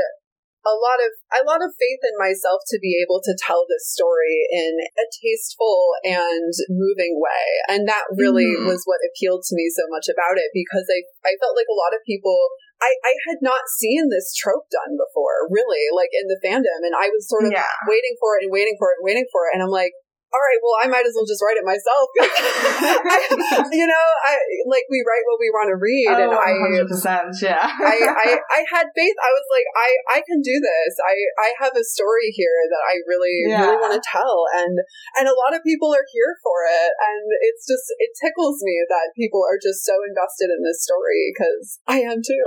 [0.64, 3.84] a lot of a lot of faith in myself to be able to tell this
[3.92, 7.46] story in a tasteful and moving way.
[7.68, 8.64] And that really mm.
[8.64, 11.76] was what appealed to me so much about it because I, I felt like a
[11.76, 12.36] lot of people
[12.82, 16.84] I, I had not seen this trope done before, really, like in the fandom.
[16.84, 17.70] And I was sort of yeah.
[17.88, 19.54] waiting for it and waiting for it and waiting for it.
[19.56, 19.94] And I'm like,
[20.34, 22.10] all right, well, I might as well just write it myself.
[22.18, 24.34] I, you know, I
[24.66, 26.50] like we write what we want to read, oh, and I,
[26.82, 26.90] 100%,
[27.38, 27.62] yeah.
[27.62, 28.28] I, I,
[28.58, 29.14] I had faith.
[29.14, 30.98] I was like, I, I can do this.
[31.06, 33.62] I, I have a story here that I really, yeah.
[33.62, 34.74] really want to tell, and
[35.22, 38.82] and a lot of people are here for it, and it's just it tickles me
[38.90, 42.46] that people are just so invested in this story because I am too.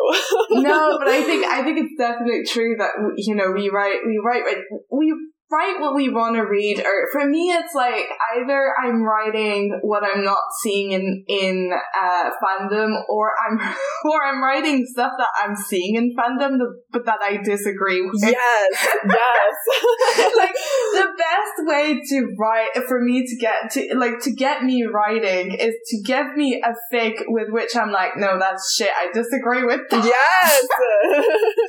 [0.59, 4.19] no, but I think I think it's definitely true that you know we write we
[4.19, 4.43] write
[4.91, 5.15] we
[5.49, 10.03] write what we want to read or for me it's like either i'm writing what
[10.03, 13.57] i'm not seeing in in uh, fandom or i'm
[14.05, 16.57] or i'm writing stuff that i'm seeing in fandom
[16.91, 18.21] but that i disagree with.
[18.21, 18.33] Yes
[19.05, 20.33] yes.
[20.37, 20.53] Like
[20.93, 25.53] the best way to write for me to get to like to get me writing
[25.53, 29.63] is to give me a fic with which i'm like no that's shit i disagree
[29.63, 30.03] with that.
[30.03, 30.67] yes.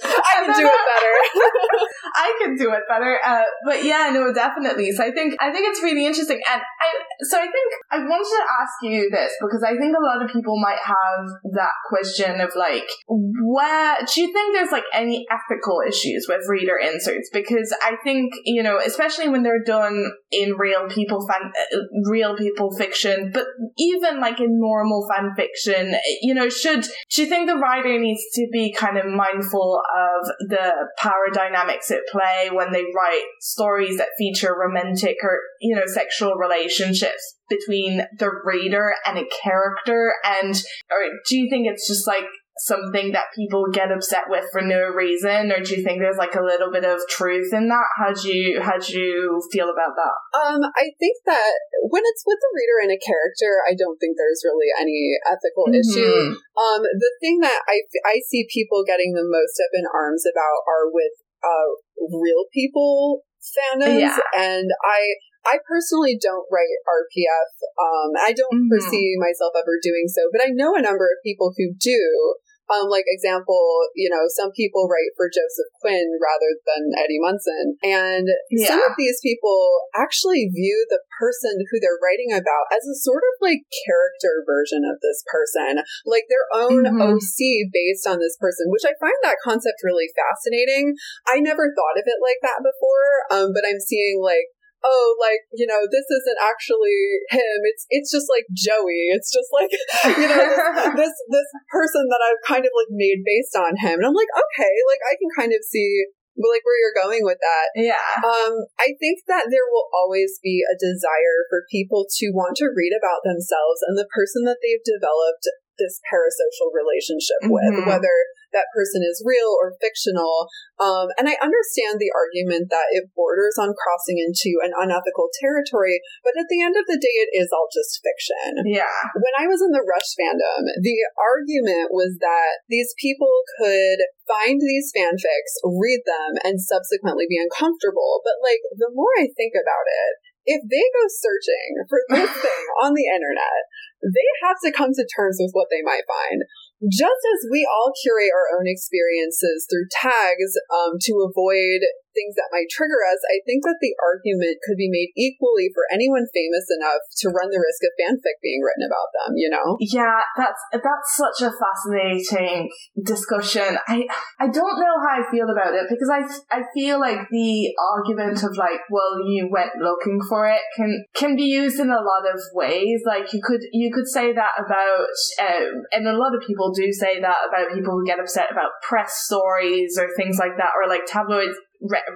[0.05, 1.89] I can do it better.
[2.15, 4.91] I can do it better uh, but yeah, no, definitely.
[4.93, 6.89] So I think I think it's really interesting, and I
[7.21, 10.33] so I think I wanted to ask you this because I think a lot of
[10.33, 15.83] people might have that question of like, where do you think there's like any ethical
[15.87, 17.29] issues with reader inserts?
[17.31, 21.79] Because I think you know, especially when they're done in real people fan, uh,
[22.11, 23.45] real people fiction, but
[23.77, 28.23] even like in normal fan fiction, you know, should do you think the writer needs
[28.33, 33.25] to be kind of mindful of the power dynamics at play when they write?
[33.59, 40.15] That feature romantic or, you know, sexual relationships between the reader and a character?
[40.25, 40.55] And,
[40.91, 40.99] or
[41.29, 42.25] do you think it's just like
[42.67, 46.35] something that people get upset with for no reason, or do you think there's like
[46.35, 47.89] a little bit of truth in that?
[47.99, 50.17] How do you how do you feel about that?
[50.35, 51.55] Um, I think that
[51.87, 55.71] when it's with the reader and a character, I don't think there's really any ethical
[55.71, 55.81] mm-hmm.
[55.81, 56.35] issue.
[56.59, 60.67] Um, the thing that I I see people getting the most up in arms about
[60.67, 61.71] are with uh
[62.11, 64.19] real people fandoms, yeah.
[64.37, 65.15] and I
[65.47, 67.51] I personally don't write RPF.
[67.79, 68.69] Um, I don't mm-hmm.
[68.69, 72.35] foresee myself ever doing so, but I know a number of people who do.
[72.69, 77.81] Um, like example, you know, some people write for Joseph Quinn rather than Eddie Munson.
[77.83, 78.69] And yeah.
[78.69, 83.25] some of these people actually view the person who they're writing about as a sort
[83.25, 87.17] of like character version of this person, like their own mm-hmm.
[87.17, 90.95] OC based on this person, which I find that concept really fascinating.
[91.25, 93.09] I never thought of it like that before.
[93.33, 94.53] Um, but I'm seeing like
[94.85, 97.59] oh, like, you know, this isn't actually him.
[97.67, 99.11] It's, it's just like Joey.
[99.11, 99.73] It's just like,
[100.15, 103.99] you know, this, this, this person that I've kind of like made based on him.
[103.99, 106.07] And I'm like, okay, like I can kind of see
[106.39, 107.67] like where you're going with that.
[107.75, 108.23] Yeah.
[108.23, 112.71] Um, I think that there will always be a desire for people to want to
[112.71, 117.55] read about themselves and the person that they've developed this parasocial relationship mm-hmm.
[117.55, 118.15] with, whether
[118.53, 120.49] that person is real or fictional.
[120.81, 126.01] Um, and I understand the argument that it borders on crossing into an unethical territory,
[126.25, 128.65] but at the end of the day, it is all just fiction.
[128.69, 129.11] Yeah.
[129.19, 134.61] When I was in the Rush fandom, the argument was that these people could find
[134.61, 138.21] these fanfics, read them, and subsequently be uncomfortable.
[138.23, 140.13] But like, the more I think about it,
[140.49, 143.61] if they go searching for this thing on the internet,
[144.01, 146.41] they have to come to terms with what they might find.
[146.87, 151.83] Just as we all curate our own experiences through tags um, to avoid
[152.15, 155.85] things that might trigger us, I think that the argument could be made equally for
[155.93, 159.77] anyone famous enough to run the risk of fanfic being written about them, you know?
[159.81, 162.71] Yeah, that's that's such a fascinating
[163.03, 163.79] discussion.
[163.87, 164.07] I
[164.39, 168.43] I don't know how I feel about it because I I feel like the argument
[168.43, 172.25] of like, well, you went looking for it can can be used in a lot
[172.27, 173.03] of ways.
[173.07, 175.09] Like you could you could say that about
[175.41, 178.71] um, and a lot of people do say that about people who get upset about
[178.83, 181.57] press stories or things like that, or like tabloids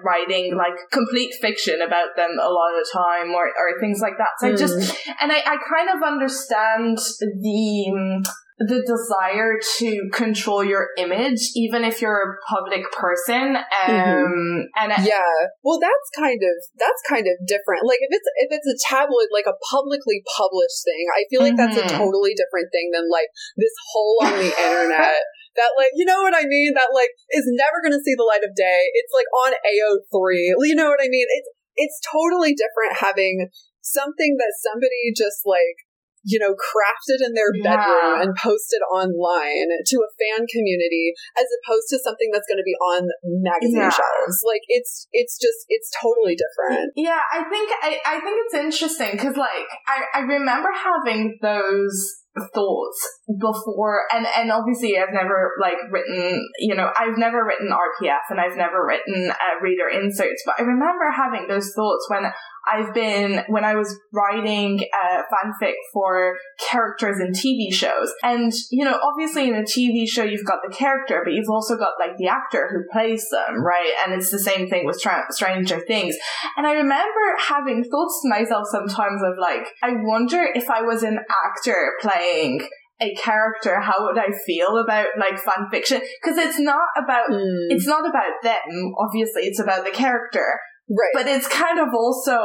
[0.03, 4.15] writing like complete fiction about them a lot of the time or, or things like
[4.19, 4.31] that.
[4.39, 4.53] So mm.
[4.53, 5.13] I just, hmm.
[5.21, 8.23] and I, I kind of understand the, um,
[8.59, 13.57] the desire to control your image, even if you're a public person.
[13.57, 14.61] Um, mm-hmm.
[14.77, 15.35] and yeah,
[15.65, 17.87] well, that's kind of that's kind of different.
[17.87, 21.55] Like if it's if it's a tabloid, like a publicly published thing, I feel like
[21.55, 21.75] mm-hmm.
[21.75, 21.99] that's a mm-hmm.
[21.99, 25.23] totally different thing than like this hole on the internet.
[25.57, 26.73] That like, you know what I mean?
[26.75, 28.89] That like is never going to see the light of day.
[28.97, 30.57] It's like on AO3.
[30.65, 31.27] You know what I mean?
[31.29, 33.49] It's it's totally different having
[33.81, 35.81] something that somebody just like
[36.25, 38.23] you know, crafted in their bedroom yeah.
[38.23, 42.79] and posted online to a fan community as opposed to something that's going to be
[42.79, 43.09] on
[43.43, 43.91] magazine yeah.
[43.91, 44.39] shelves.
[44.47, 46.93] Like it's, it's just, it's totally different.
[46.95, 47.19] Yeah.
[47.19, 52.22] I think, I, I think it's interesting because like, I, I remember having those
[52.55, 58.25] thoughts before and and obviously I've never like written you know I've never written RPF
[58.31, 62.25] and I've never written uh, reader inserts but I remember having those thoughts when
[62.71, 68.85] I've been when I was writing uh, fanfic for characters in TV shows and you
[68.85, 72.17] know obviously in a TV show you've got the character but you've also got like
[72.19, 76.17] the actor who plays them right and it's the same thing with Tra- Stranger Things
[76.57, 81.03] and I remember having thoughts to myself sometimes of like I wonder if I was
[81.03, 82.69] an actor playing playing
[83.01, 86.01] a character, how would I feel about like fan fiction?
[86.23, 87.67] Because it's not about mm.
[87.71, 88.95] it's not about them.
[88.99, 90.59] Obviously, it's about the character.
[90.89, 91.13] Right.
[91.15, 92.39] But it's kind of also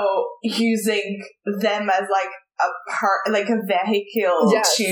[0.44, 1.22] using
[1.60, 4.76] them as like a part, like a vehicle yes.
[4.78, 4.84] to,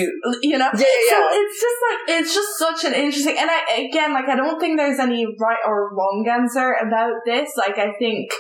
[0.42, 0.70] you know?
[0.74, 4.26] Yeah, yeah, So it's just like, it's just such an interesting, and I, again, like,
[4.30, 7.52] I don't think there's any right or wrong answer about this.
[7.58, 8.32] Like, I think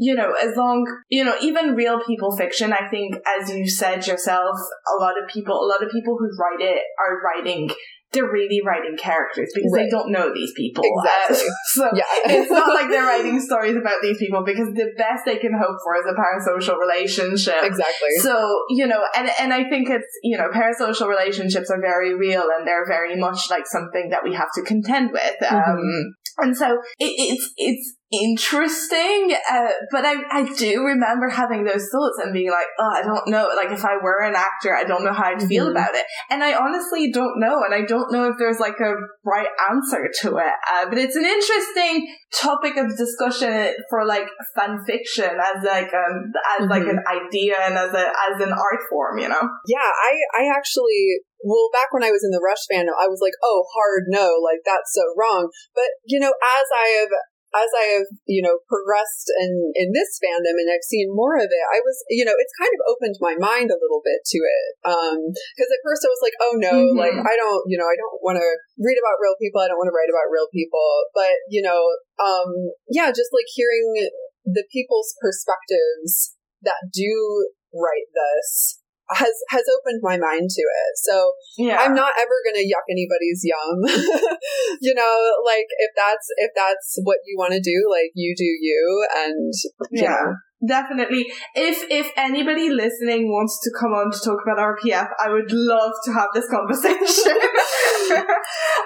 [0.00, 4.06] you know, as long, you know, even real people fiction, I think, as you said
[4.06, 4.56] yourself,
[4.96, 7.68] a lot of people, a lot of people who write it are writing
[8.12, 9.84] they're really writing characters because right.
[9.84, 10.84] they don't know these people.
[10.98, 11.46] Exactly.
[11.46, 12.04] Uh, so yeah.
[12.40, 15.76] it's not like they're writing stories about these people because the best they can hope
[15.84, 17.62] for is a parasocial relationship.
[17.62, 18.08] Exactly.
[18.20, 22.44] So, you know, and, and I think it's, you know, parasocial relationships are very real
[22.56, 25.36] and they're very much like something that we have to contend with.
[25.42, 25.70] Mm-hmm.
[25.70, 31.88] Um, and so it, it's, it's, interesting, uh, but I, I do remember having those
[31.92, 33.50] thoughts and being like, oh, I don't know.
[33.54, 35.48] Like, if I were an actor, I don't know how I'd mm-hmm.
[35.48, 36.06] feel about it.
[36.30, 37.62] And I honestly don't know.
[37.64, 38.94] And I don't know if there's like a
[39.24, 40.54] right answer to it.
[40.72, 46.32] Uh, but it's an interesting topic of discussion for like fan fiction as like, um,
[46.58, 46.70] as mm-hmm.
[46.70, 49.42] like an idea and as a, as an art form, you know?
[49.66, 53.22] Yeah, I, I actually well, back when I was in the Rush fandom, I was
[53.22, 55.50] like, oh, hard no, like that's so wrong.
[55.70, 57.14] But, you know, as I have
[57.56, 61.48] as I have, you know, progressed in, in this fandom and I've seen more of
[61.48, 64.40] it, I was, you know, it's kind of opened my mind a little bit to
[64.44, 64.68] it.
[64.84, 65.18] Um,
[65.56, 67.00] cause at first I was like, oh no, mm-hmm.
[67.00, 69.64] like I don't, you know, I don't want to read about real people.
[69.64, 70.88] I don't want to write about real people.
[71.16, 71.80] But, you know,
[72.20, 73.96] um, yeah, just like hearing
[74.44, 78.80] the people's perspectives that do write this
[79.10, 80.92] has has opened my mind to it.
[80.96, 81.78] So yeah.
[81.80, 83.80] I'm not ever gonna yuck anybody's yum.
[84.80, 88.44] you know, like if that's if that's what you want to do, like you do
[88.44, 89.52] you, and
[89.90, 90.32] you yeah.
[90.66, 91.26] Definitely.
[91.54, 95.92] If if anybody listening wants to come on to talk about RPF, I would love
[96.04, 97.38] to have this conversation.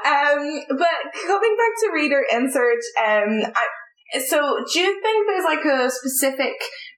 [0.04, 5.64] um, but coming back to reader insert, um, I, so do you think there's like
[5.64, 6.52] a specific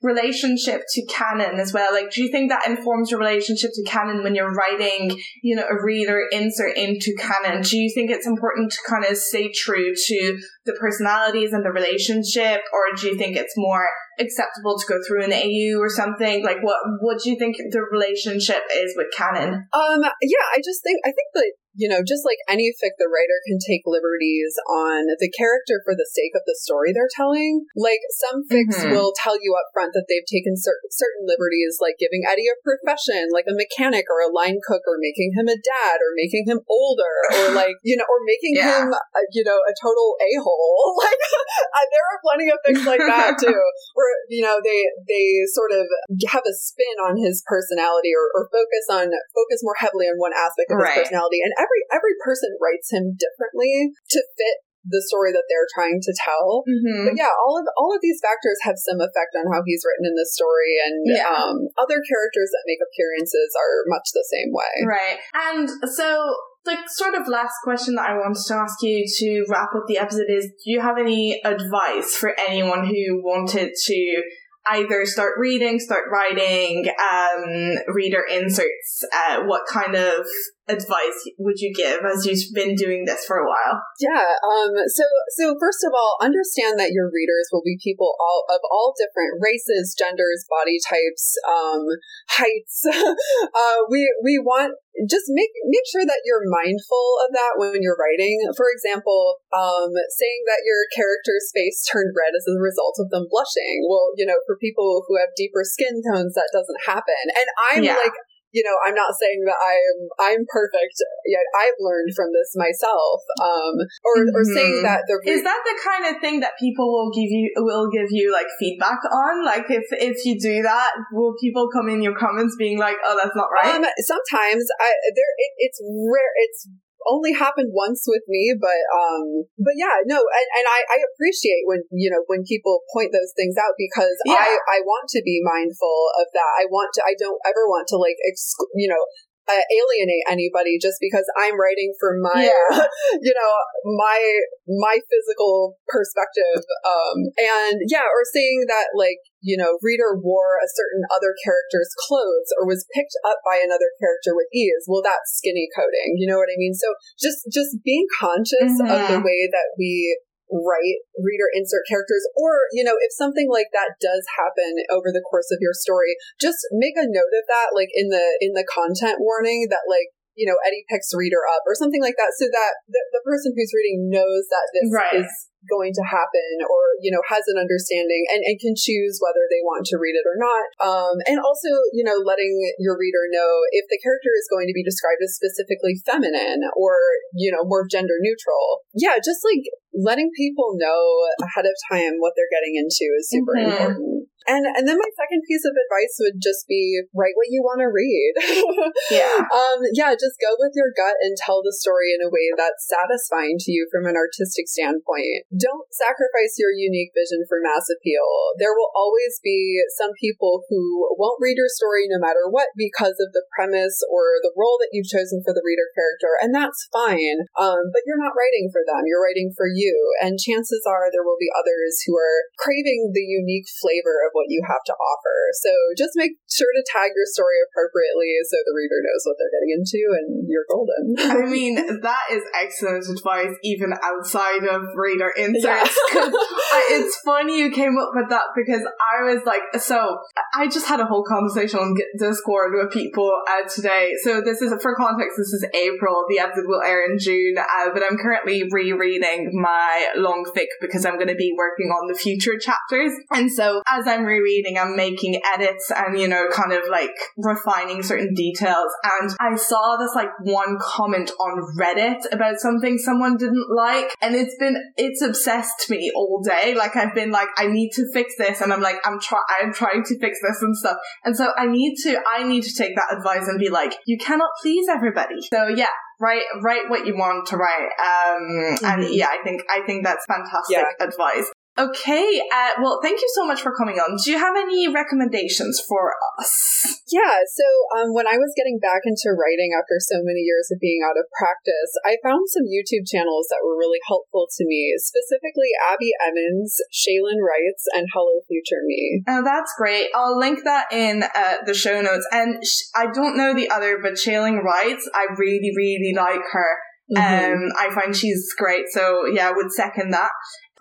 [0.04, 1.92] relationship to canon as well?
[1.92, 5.64] Like, do you think that informs your relationship to canon when you're writing, you know,
[5.64, 7.62] a reader insert into canon?
[7.62, 11.70] Do you think it's important to kind of stay true to the personalities and the
[11.70, 13.88] relationship, or do you think it's more
[14.20, 16.44] acceptable to go through an AU or something?
[16.44, 19.66] Like, what what do you think the relationship is with canon?
[19.72, 23.10] Um, yeah, I just think I think that you know, just like any fic, the
[23.10, 27.66] writer can take liberties on the character for the sake of the story they're telling.
[27.74, 27.98] Like
[28.30, 28.94] some fics mm-hmm.
[28.94, 32.58] will tell you up front that they've taken certain certain liberties, like giving Eddie a
[32.60, 36.44] profession, like a mechanic or a line cook, or making him a dad, or making
[36.44, 38.84] him older, or like you know, or making yeah.
[38.84, 40.98] him a, you know a total a hole.
[41.04, 43.60] Like uh, there are plenty of things like that too,
[43.92, 45.84] where you know they they sort of
[46.32, 50.32] have a spin on his personality or, or focus on focus more heavily on one
[50.32, 50.96] aspect of right.
[50.96, 55.68] his personality and every every person writes him differently to fit the story that they're
[55.72, 56.62] trying to tell.
[56.68, 57.08] Mm-hmm.
[57.08, 60.06] But yeah, all of all of these factors have some effect on how he's written
[60.08, 61.28] in the story, and yeah.
[61.28, 64.74] um, other characters that make appearances are much the same way.
[64.86, 66.34] Right, and so.
[66.64, 69.98] The sort of last question that I wanted to ask you to wrap up the
[69.98, 74.22] episode is Do you have any advice for anyone who wanted to
[74.66, 80.26] either start reading, start writing, um, reader inserts, uh, what kind of
[80.68, 83.82] advice would you give as you've been doing this for a while?
[84.00, 84.36] Yeah.
[84.40, 85.04] Um, so,
[85.36, 89.40] so first of all, understand that your readers will be people all of all different
[89.40, 91.84] races, genders, body types, um,
[92.28, 92.84] heights.
[92.88, 94.74] uh, we, we want
[95.10, 98.38] just make make sure that you're mindful of that when you're writing.
[98.54, 103.26] For example, um, saying that your character's face turned red as a result of them
[103.26, 103.82] blushing.
[103.90, 107.24] Well, you know, for people who have deeper skin tones, that doesn't happen.
[107.34, 107.98] And I'm yeah.
[107.98, 108.14] like
[108.54, 110.94] you know, I'm not saying that I'm I'm perfect
[111.26, 111.42] yet.
[111.58, 113.26] I've learned from this myself.
[113.42, 113.74] Um,
[114.06, 114.38] or mm-hmm.
[114.38, 117.28] or saying that the re- is that the kind of thing that people will give
[117.34, 119.44] you will give you like feedback on.
[119.44, 123.18] Like if if you do that, will people come in your comments being like, "Oh,
[123.18, 123.74] that's not right"?
[123.74, 124.88] Um, sometimes I
[125.18, 126.32] there it, it's rare.
[126.46, 126.70] It's
[127.06, 131.64] only happened once with me, but um, but yeah, no, and, and I, I appreciate
[131.68, 134.40] when you know when people point those things out because yeah.
[134.40, 136.52] I I want to be mindful of that.
[136.60, 137.00] I want to.
[137.04, 139.04] I don't ever want to like exc- you know
[139.48, 142.84] uh, alienate anybody just because I'm writing from my, yeah.
[143.20, 143.52] you know,
[143.96, 144.18] my
[144.66, 146.64] my physical perspective.
[146.84, 151.92] Um, and yeah, or saying that like you know, reader wore a certain other character's
[152.08, 154.88] clothes or was picked up by another character with ease.
[154.88, 156.16] Well, that's skinny coding.
[156.16, 156.72] You know what I mean?
[156.72, 156.88] So
[157.20, 158.88] just just being conscious mm-hmm.
[158.88, 159.28] of the mm-hmm.
[159.28, 160.16] way that we
[160.52, 165.24] write reader insert characters or you know if something like that does happen over the
[165.24, 168.66] course of your story just make a note of that like in the in the
[168.68, 172.46] content warning that like you know eddie picks reader up or something like that so
[172.50, 175.22] that the, the person who's reading knows that this right.
[175.22, 175.30] is
[175.68, 179.64] going to happen or you know has an understanding and, and can choose whether they
[179.64, 183.64] want to read it or not um, and also you know letting your reader know
[183.72, 186.96] if the character is going to be described as specifically feminine or
[187.32, 189.64] you know more gender neutral yeah just like
[189.96, 191.00] letting people know
[191.40, 193.72] ahead of time what they're getting into is super mm-hmm.
[193.72, 194.13] important
[194.46, 197.80] and and then my second piece of advice would just be write what you want
[197.80, 198.32] to read.
[199.10, 199.40] yeah.
[199.48, 202.84] Um yeah, just go with your gut and tell the story in a way that's
[202.84, 205.48] satisfying to you from an artistic standpoint.
[205.54, 208.26] Don't sacrifice your unique vision for mass appeal.
[208.60, 213.16] There will always be some people who won't read your story no matter what because
[213.22, 216.88] of the premise or the role that you've chosen for the reader character, and that's
[216.92, 217.48] fine.
[217.56, 219.94] Um, but you're not writing for them, you're writing for you.
[220.20, 224.50] And chances are there will be others who are craving the unique flavor of what
[224.50, 225.36] you have to offer.
[225.62, 229.54] So just make sure to tag your story appropriately so the reader knows what they're
[229.54, 231.06] getting into and you're golden.
[231.18, 235.94] I mean, that is excellent advice, even outside of reader inserts.
[236.12, 236.30] Yeah.
[236.90, 240.18] it's funny you came up with that because I was like, so
[240.54, 244.12] I just had a whole conversation on Discord with people uh, today.
[244.22, 246.24] So this is, for context, this is April.
[246.28, 251.04] The episode will air in June, uh, but I'm currently rereading my long fic because
[251.04, 253.12] I'm going to be working on the future chapters.
[253.30, 258.02] And so as I'm rereading, I'm making edits and, you know, kind of like refining
[258.02, 258.90] certain details.
[259.20, 264.14] And I saw this like one comment on Reddit about something someone didn't like.
[264.20, 266.74] And it's been, it's obsessed me all day.
[266.74, 268.60] Like I've been like, I need to fix this.
[268.60, 270.96] And I'm like, I'm trying, I'm trying to fix this and stuff.
[271.24, 274.18] And so I need to, I need to take that advice and be like, you
[274.18, 275.40] cannot please everybody.
[275.52, 275.86] So yeah,
[276.20, 278.84] write write what you want to write um mm-hmm.
[278.84, 281.06] and yeah i think i think that's fantastic yeah.
[281.06, 284.14] advice Okay, uh, well, thank you so much for coming on.
[284.22, 287.02] Do you have any recommendations for us?
[287.10, 287.66] Yeah, so
[287.98, 291.18] um, when I was getting back into writing after so many years of being out
[291.18, 296.14] of practice, I found some YouTube channels that were really helpful to me, specifically Abbie
[296.22, 299.22] Emmons, Shaelin Writes, and Hello Future Me.
[299.26, 300.14] Oh, that's great.
[300.14, 302.26] I'll link that in uh, the show notes.
[302.30, 306.78] And sh- I don't know the other, but Shaelin Writes, I really, really like her.
[307.14, 307.52] Mm-hmm.
[307.52, 308.84] Um, I find she's great.
[308.90, 310.30] So yeah, I would second that.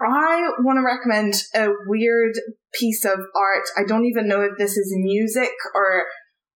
[0.02, 2.34] I want to recommend a weird
[2.74, 3.66] piece of art.
[3.78, 6.06] I don't even know if this is music or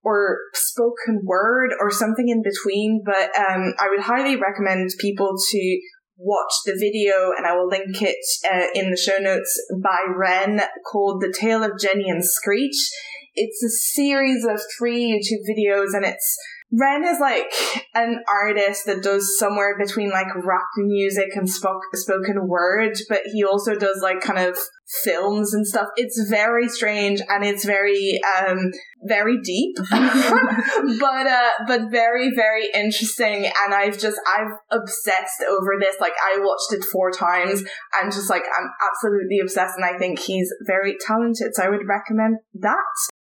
[0.02, 5.80] or spoken word or something in between, but um, I would highly recommend people to
[6.16, 8.16] watch the video, and I will link it
[8.48, 12.90] uh, in the show notes by Ren called "The Tale of Jenny and Screech."
[13.34, 16.38] It's a series of three YouTube videos, and it's
[16.72, 17.52] Ren is like
[17.94, 23.44] an artist that does somewhere between like rock music and spoke, spoken word, but he
[23.44, 24.58] also does like kind of
[25.04, 25.86] films and stuff.
[25.96, 28.72] It's very strange and it's very, um,
[29.04, 33.44] very deep, but, uh, but very, very interesting.
[33.64, 35.96] And I've just, I've obsessed over this.
[36.00, 37.62] Like I watched it four times
[38.00, 41.54] and just like, I'm absolutely obsessed and I think he's very talented.
[41.54, 42.84] So I would recommend that.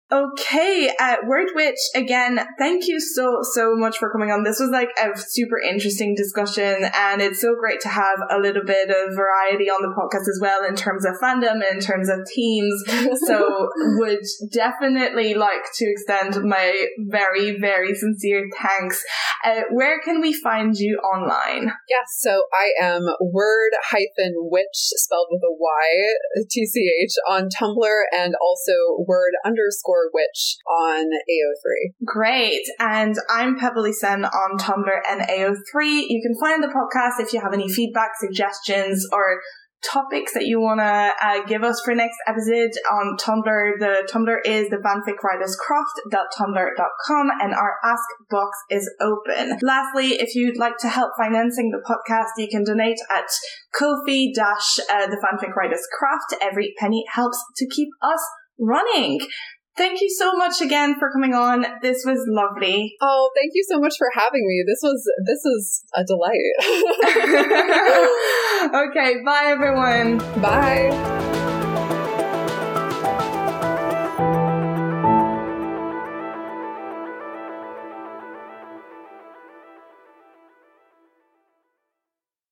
[0.09, 4.43] Okay, uh, Word-Wytch, again, thank you so, so much for coming on.
[4.43, 8.63] This was like a super interesting discussion and it's so great to have a little
[8.63, 12.19] bit of variety on the podcast as well in terms of fandom, in terms of
[12.33, 12.83] teams.
[13.25, 19.03] so would definitely like to extend my very, very sincere thanks.
[19.43, 21.69] Uh, where can we find you online?
[21.89, 27.49] Yes, so I am word hyphen witch spelled with a Y, T C H, on
[27.49, 31.93] Tumblr and also word underscore Wytch on AO3.
[32.05, 32.63] Great.
[32.79, 36.03] And I'm Pebbly Sand on Tumblr and AO3.
[36.07, 39.39] You can find the podcast if you have any feedback, suggestions, or
[39.85, 43.73] topics that you want to uh, give us for next episode on Tumblr.
[43.79, 49.57] The Tumblr is the fanficwriterscraft.tumblr.com and our ask box is open.
[49.61, 53.27] Lastly, if you'd like to help financing the podcast, you can donate at
[53.77, 55.17] Ko-fi dash uh, the.
[56.41, 58.21] Every penny helps to keep us
[58.59, 59.19] running.
[59.77, 61.65] Thank you so much again for coming on.
[61.81, 62.95] This was lovely.
[62.99, 64.63] Oh, thank you so much for having me.
[64.65, 66.53] This was this was a delight.
[68.89, 70.17] okay, bye everyone.
[70.41, 71.36] Bye.